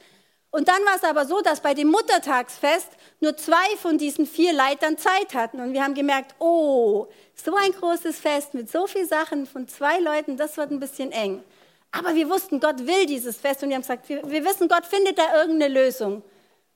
Und 0.49 0.69
dann 0.69 0.83
war 0.85 0.95
es 0.95 1.03
aber 1.03 1.25
so, 1.25 1.41
dass 1.41 1.59
bei 1.59 1.73
dem 1.73 1.89
Muttertagsfest 1.89 2.87
nur 3.19 3.35
zwei 3.35 3.75
von 3.81 3.97
diesen 3.97 4.25
vier 4.25 4.53
Leitern 4.53 4.97
Zeit 4.97 5.35
hatten. 5.35 5.59
Und 5.59 5.73
wir 5.73 5.83
haben 5.83 5.93
gemerkt, 5.93 6.35
oh, 6.39 7.07
so 7.35 7.53
ein 7.53 7.73
großes 7.73 8.17
Fest 8.17 8.53
mit 8.53 8.71
so 8.71 8.87
vielen 8.87 9.09
Sachen 9.09 9.45
von 9.45 9.67
zwei 9.67 9.99
Leuten, 9.99 10.37
das 10.37 10.55
wird 10.55 10.71
ein 10.71 10.79
bisschen 10.79 11.11
eng. 11.11 11.43
Aber 11.91 12.15
wir 12.15 12.29
wussten, 12.29 12.61
Gott 12.61 12.87
will 12.87 13.05
dieses 13.05 13.35
Fest 13.35 13.61
und 13.61 13.69
wir 13.69 13.75
haben 13.75 13.81
gesagt, 13.81 14.07
wir, 14.07 14.23
wir 14.31 14.45
wissen, 14.45 14.69
Gott 14.69 14.85
findet 14.85 15.17
da 15.17 15.35
irgendeine 15.35 15.73
Lösung. 15.73 16.23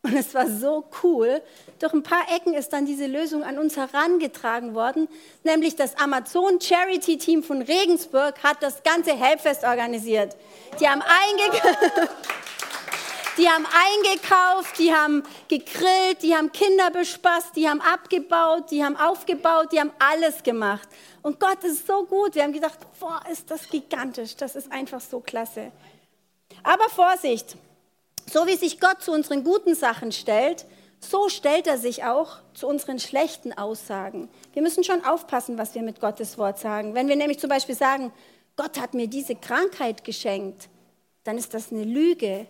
Und 0.03 0.15
es 0.15 0.33
war 0.33 0.49
so 0.49 0.83
cool. 1.01 1.41
Durch 1.79 1.93
ein 1.93 2.03
paar 2.03 2.25
Ecken 2.35 2.53
ist 2.53 2.73
dann 2.73 2.85
diese 2.85 3.07
Lösung 3.07 3.43
an 3.43 3.57
uns 3.57 3.77
herangetragen 3.77 4.75
worden, 4.75 5.07
nämlich 5.43 5.77
das 5.77 5.97
Amazon 5.97 6.59
Charity 6.59 7.17
Team 7.17 7.41
von 7.41 7.61
Regensburg 7.61 8.35
hat 8.43 8.61
das 8.61 8.83
ganze 8.83 9.13
Helpfest 9.13 9.63
organisiert. 9.63 10.35
Die 10.79 10.87
haben 10.87 11.01
eingekauft. 11.01 12.09
Die 13.35 13.49
haben 13.49 13.65
eingekauft, 13.65 14.77
die 14.77 14.93
haben 14.93 15.23
gegrillt, 15.47 16.21
die 16.21 16.35
haben 16.35 16.51
Kinder 16.51 16.91
bespaßt, 16.91 17.55
die 17.55 17.67
haben 17.67 17.81
abgebaut, 17.81 18.69
die 18.69 18.83
haben 18.83 18.95
aufgebaut, 18.95 19.71
die 19.71 19.79
haben 19.79 19.91
alles 19.97 20.43
gemacht. 20.43 20.87
Und 21.23 21.39
Gott 21.39 21.63
ist 21.63 21.87
so 21.87 22.05
gut. 22.05 22.35
Wir 22.35 22.43
haben 22.43 22.53
gedacht, 22.53 22.77
boah, 22.99 23.21
ist 23.31 23.49
das 23.49 23.67
gigantisch, 23.67 24.35
das 24.35 24.55
ist 24.55 24.71
einfach 24.71 25.01
so 25.01 25.19
klasse. 25.19 25.71
Aber 26.61 26.87
Vorsicht, 26.89 27.57
so 28.31 28.47
wie 28.47 28.55
sich 28.55 28.79
Gott 28.79 29.01
zu 29.01 29.11
unseren 29.11 29.43
guten 29.43 29.75
Sachen 29.75 30.11
stellt, 30.11 30.65
so 30.99 31.29
stellt 31.29 31.67
er 31.67 31.77
sich 31.77 32.03
auch 32.03 32.37
zu 32.53 32.67
unseren 32.67 32.99
schlechten 32.99 33.53
Aussagen. 33.53 34.29
Wir 34.53 34.61
müssen 34.61 34.83
schon 34.83 35.03
aufpassen, 35.03 35.57
was 35.57 35.75
wir 35.75 35.81
mit 35.81 35.99
Gottes 35.99 36.37
Wort 36.37 36.59
sagen. 36.59 36.95
Wenn 36.95 37.07
wir 37.07 37.15
nämlich 37.15 37.39
zum 37.39 37.49
Beispiel 37.49 37.75
sagen, 37.75 38.11
Gott 38.55 38.79
hat 38.79 38.93
mir 38.93 39.07
diese 39.07 39.35
Krankheit 39.35 40.03
geschenkt, 40.03 40.69
dann 41.23 41.37
ist 41.37 41.53
das 41.53 41.71
eine 41.71 41.83
Lüge. 41.83 42.47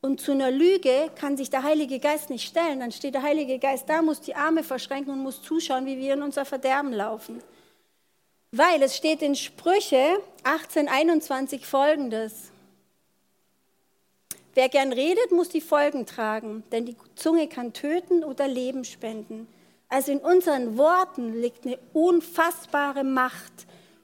Und 0.00 0.20
zu 0.20 0.32
einer 0.32 0.50
Lüge 0.50 1.10
kann 1.14 1.36
sich 1.36 1.50
der 1.50 1.62
Heilige 1.62 2.00
Geist 2.00 2.30
nicht 2.30 2.46
stellen. 2.46 2.80
Dann 2.80 2.90
steht 2.90 3.14
der 3.14 3.22
Heilige 3.22 3.58
Geist 3.58 3.88
da, 3.88 4.02
muss 4.02 4.20
die 4.20 4.34
Arme 4.34 4.64
verschränken 4.64 5.12
und 5.12 5.20
muss 5.20 5.42
zuschauen, 5.42 5.86
wie 5.86 5.98
wir 5.98 6.14
in 6.14 6.22
unser 6.22 6.44
Verderben 6.44 6.92
laufen. 6.92 7.42
Weil 8.50 8.82
es 8.82 8.96
steht 8.96 9.22
in 9.22 9.36
Sprüche 9.36 10.18
1821 10.44 11.64
folgendes. 11.64 12.51
Wer 14.54 14.68
gern 14.68 14.92
redet, 14.92 15.32
muss 15.32 15.48
die 15.48 15.60
Folgen 15.60 16.04
tragen, 16.04 16.62
denn 16.72 16.84
die 16.84 16.96
Zunge 17.14 17.48
kann 17.48 17.72
töten 17.72 18.22
oder 18.22 18.46
Leben 18.46 18.84
spenden. 18.84 19.48
Also 19.88 20.12
in 20.12 20.18
unseren 20.18 20.76
Worten 20.76 21.40
liegt 21.40 21.66
eine 21.66 21.78
unfassbare 21.92 23.04
Macht. 23.04 23.52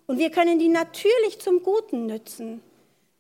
Und 0.06 0.18
wir 0.18 0.30
können 0.30 0.58
die 0.58 0.68
natürlich 0.68 1.38
zum 1.40 1.62
Guten 1.62 2.06
nützen. 2.06 2.62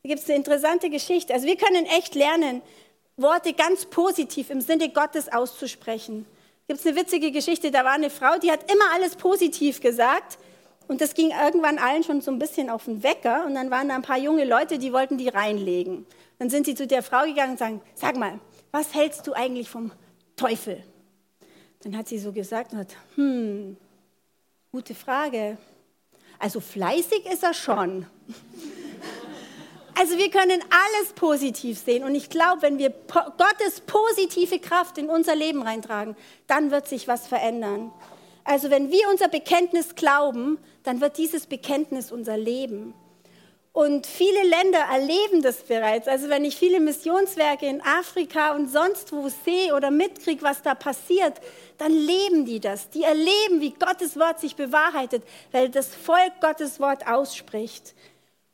Da 0.02 0.08
gibt 0.08 0.20
es 0.20 0.28
eine 0.28 0.36
interessante 0.36 0.88
Geschichte. 0.88 1.34
Also 1.34 1.46
wir 1.46 1.56
können 1.56 1.84
echt 1.84 2.14
lernen, 2.14 2.62
Worte 3.18 3.52
ganz 3.52 3.84
positiv 3.84 4.48
im 4.48 4.60
Sinne 4.60 4.90
Gottes 4.90 5.30
auszusprechen. 5.30 6.24
Da 6.66 6.74
gibt 6.74 6.80
es 6.80 6.86
eine 6.86 6.96
witzige 6.96 7.30
Geschichte, 7.30 7.70
da 7.70 7.84
war 7.84 7.92
eine 7.92 8.10
Frau, 8.10 8.38
die 8.38 8.50
hat 8.50 8.70
immer 8.70 8.92
alles 8.94 9.16
positiv 9.16 9.80
gesagt. 9.80 10.38
Und 10.88 11.02
das 11.02 11.14
ging 11.14 11.30
irgendwann 11.30 11.78
allen 11.78 12.02
schon 12.02 12.22
so 12.22 12.30
ein 12.30 12.38
bisschen 12.38 12.70
auf 12.70 12.86
den 12.86 13.02
Wecker. 13.02 13.44
Und 13.46 13.54
dann 13.54 13.70
waren 13.70 13.88
da 13.88 13.94
ein 13.94 14.02
paar 14.02 14.18
junge 14.18 14.44
Leute, 14.44 14.78
die 14.78 14.92
wollten 14.92 15.18
die 15.18 15.28
reinlegen. 15.28 16.06
Dann 16.38 16.50
sind 16.50 16.66
sie 16.66 16.74
zu 16.74 16.86
der 16.86 17.02
Frau 17.02 17.24
gegangen 17.24 17.52
und 17.52 17.58
sagen, 17.58 17.80
sag 17.94 18.16
mal, 18.16 18.40
was 18.72 18.94
hältst 18.94 19.26
du 19.26 19.34
eigentlich 19.34 19.68
vom 19.68 19.92
Teufel? 20.34 20.82
Dann 21.82 21.96
hat 21.96 22.08
sie 22.08 22.18
so 22.18 22.32
gesagt 22.32 22.72
und 22.72 22.78
hat, 22.78 22.96
hm, 23.16 23.76
gute 24.72 24.94
Frage. 24.94 25.58
Also 26.38 26.60
fleißig 26.60 27.26
ist 27.26 27.42
er 27.42 27.54
schon. 27.54 28.06
Also 29.98 30.16
wir 30.16 30.30
können 30.30 30.60
alles 30.70 31.12
positiv 31.14 31.78
sehen. 31.80 32.04
Und 32.04 32.14
ich 32.14 32.30
glaube, 32.30 32.62
wenn 32.62 32.78
wir 32.78 32.90
Gottes 32.90 33.80
positive 33.84 34.60
Kraft 34.60 34.96
in 34.96 35.10
unser 35.10 35.34
Leben 35.34 35.60
reintragen, 35.62 36.16
dann 36.46 36.70
wird 36.70 36.86
sich 36.86 37.08
was 37.08 37.26
verändern. 37.26 37.90
Also 38.44 38.70
wenn 38.70 38.90
wir 38.90 39.08
unser 39.10 39.28
Bekenntnis 39.28 39.94
glauben, 39.94 40.58
dann 40.82 41.00
wird 41.00 41.18
dieses 41.18 41.46
Bekenntnis 41.46 42.12
unser 42.12 42.36
Leben. 42.36 42.94
Und 43.72 44.08
viele 44.08 44.42
Länder 44.42 44.80
erleben 44.90 45.40
das 45.40 45.62
bereits. 45.62 46.08
Also 46.08 46.28
wenn 46.28 46.44
ich 46.44 46.56
viele 46.56 46.80
Missionswerke 46.80 47.66
in 47.66 47.80
Afrika 47.80 48.56
und 48.56 48.68
sonst 48.68 49.12
wo 49.12 49.28
sehe 49.28 49.72
oder 49.72 49.92
mitkriege, 49.92 50.42
was 50.42 50.62
da 50.62 50.74
passiert, 50.74 51.40
dann 51.76 51.92
leben 51.92 52.44
die 52.44 52.58
das. 52.58 52.90
Die 52.90 53.04
erleben, 53.04 53.60
wie 53.60 53.70
Gottes 53.70 54.18
Wort 54.18 54.40
sich 54.40 54.56
bewahrheitet, 54.56 55.22
weil 55.52 55.68
das 55.68 55.94
Volk 55.94 56.40
Gottes 56.40 56.80
Wort 56.80 57.06
ausspricht. 57.06 57.94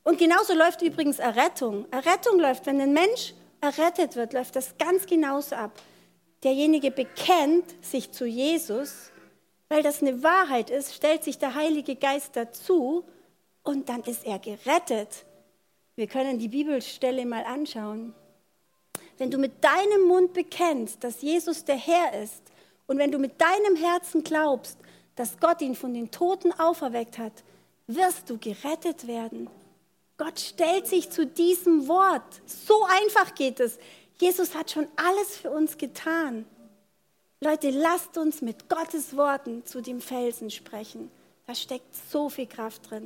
Und 0.03 0.19
genauso 0.19 0.53
läuft 0.53 0.83
übrigens 0.83 1.19
Errettung. 1.19 1.87
Errettung 1.91 2.39
läuft, 2.39 2.67
wenn 2.67 2.81
ein 2.81 2.93
Mensch 2.93 3.33
errettet 3.63 4.17
wird, 4.17 4.35
läuft 4.35 4.57
das 4.57 4.77
ganz 4.77 5.07
genauso 5.07 5.57
ab. 5.57 5.73
Derjenige 6.43 6.91
bekennt 6.91 7.65
sich 7.83 8.13
zu 8.13 8.27
Jesus, 8.27 9.11
weil 9.69 9.83
das 9.83 10.03
eine 10.03 10.23
Wahrheit 10.23 10.71
ist, 10.71 10.95
stellt 10.95 11.25
sich 11.25 11.39
der 11.39 11.55
Heilige 11.55 11.97
Geist 11.97 12.37
dazu 12.37 13.05
und 13.63 13.89
dann 13.89 14.03
ist 14.03 14.25
er 14.25 14.39
gerettet. 14.39 15.25
Wir 15.97 16.07
können 16.07 16.39
die 16.39 16.49
Bibelstelle 16.49 17.25
mal 17.25 17.45
anschauen. 17.45 18.15
Wenn 19.17 19.31
du 19.31 19.39
mit 19.39 19.63
deinem 19.63 20.09
Mund 20.09 20.33
bekennst, 20.33 21.03
dass 21.05 21.23
Jesus 21.23 21.65
der 21.65 21.77
Herr 21.77 22.21
ist 22.23 22.43
und 22.87 22.99
wenn 22.99 23.13
du 23.13 23.19
mit 23.19 23.41
deinem 23.41 23.77
Herzen 23.77 24.25
glaubst, 24.25 24.79
dass 25.15 25.39
Gott 25.39 25.63
ihn 25.63 25.77
von 25.77 25.95
den 25.95 26.11
Toten 26.11 26.53
auferweckt 26.53 27.19
hat, 27.19 27.45
wirst 27.87 28.29
du 28.29 28.39
gerettet 28.39 29.07
werden. 29.07 29.49
Gott 30.17 30.39
stellt 30.41 30.87
sich 30.87 31.11
zu 31.11 31.27
diesem 31.27 31.89
Wort. 31.89 32.43
So 32.47 32.85
einfach 32.85 33.35
geht 33.35 33.61
es. 33.61 33.79
Jesus 34.19 34.55
hat 34.55 34.71
schon 34.71 34.87
alles 34.97 35.37
für 35.37 35.51
uns 35.51 35.77
getan. 35.77 36.47
Leute, 37.45 37.69
lasst 37.69 38.17
uns 38.17 38.41
mit 38.41 38.71
Gottes 38.71 39.15
Worten 39.19 39.67
zu 39.67 39.83
dem 39.83 40.01
Felsen 40.01 40.51
sprechen. 40.51 41.11
Da 41.47 41.55
steckt 41.55 41.95
so 42.11 42.31
viel 42.31 42.47
Kraft 42.47 42.91
drin. 42.91 43.03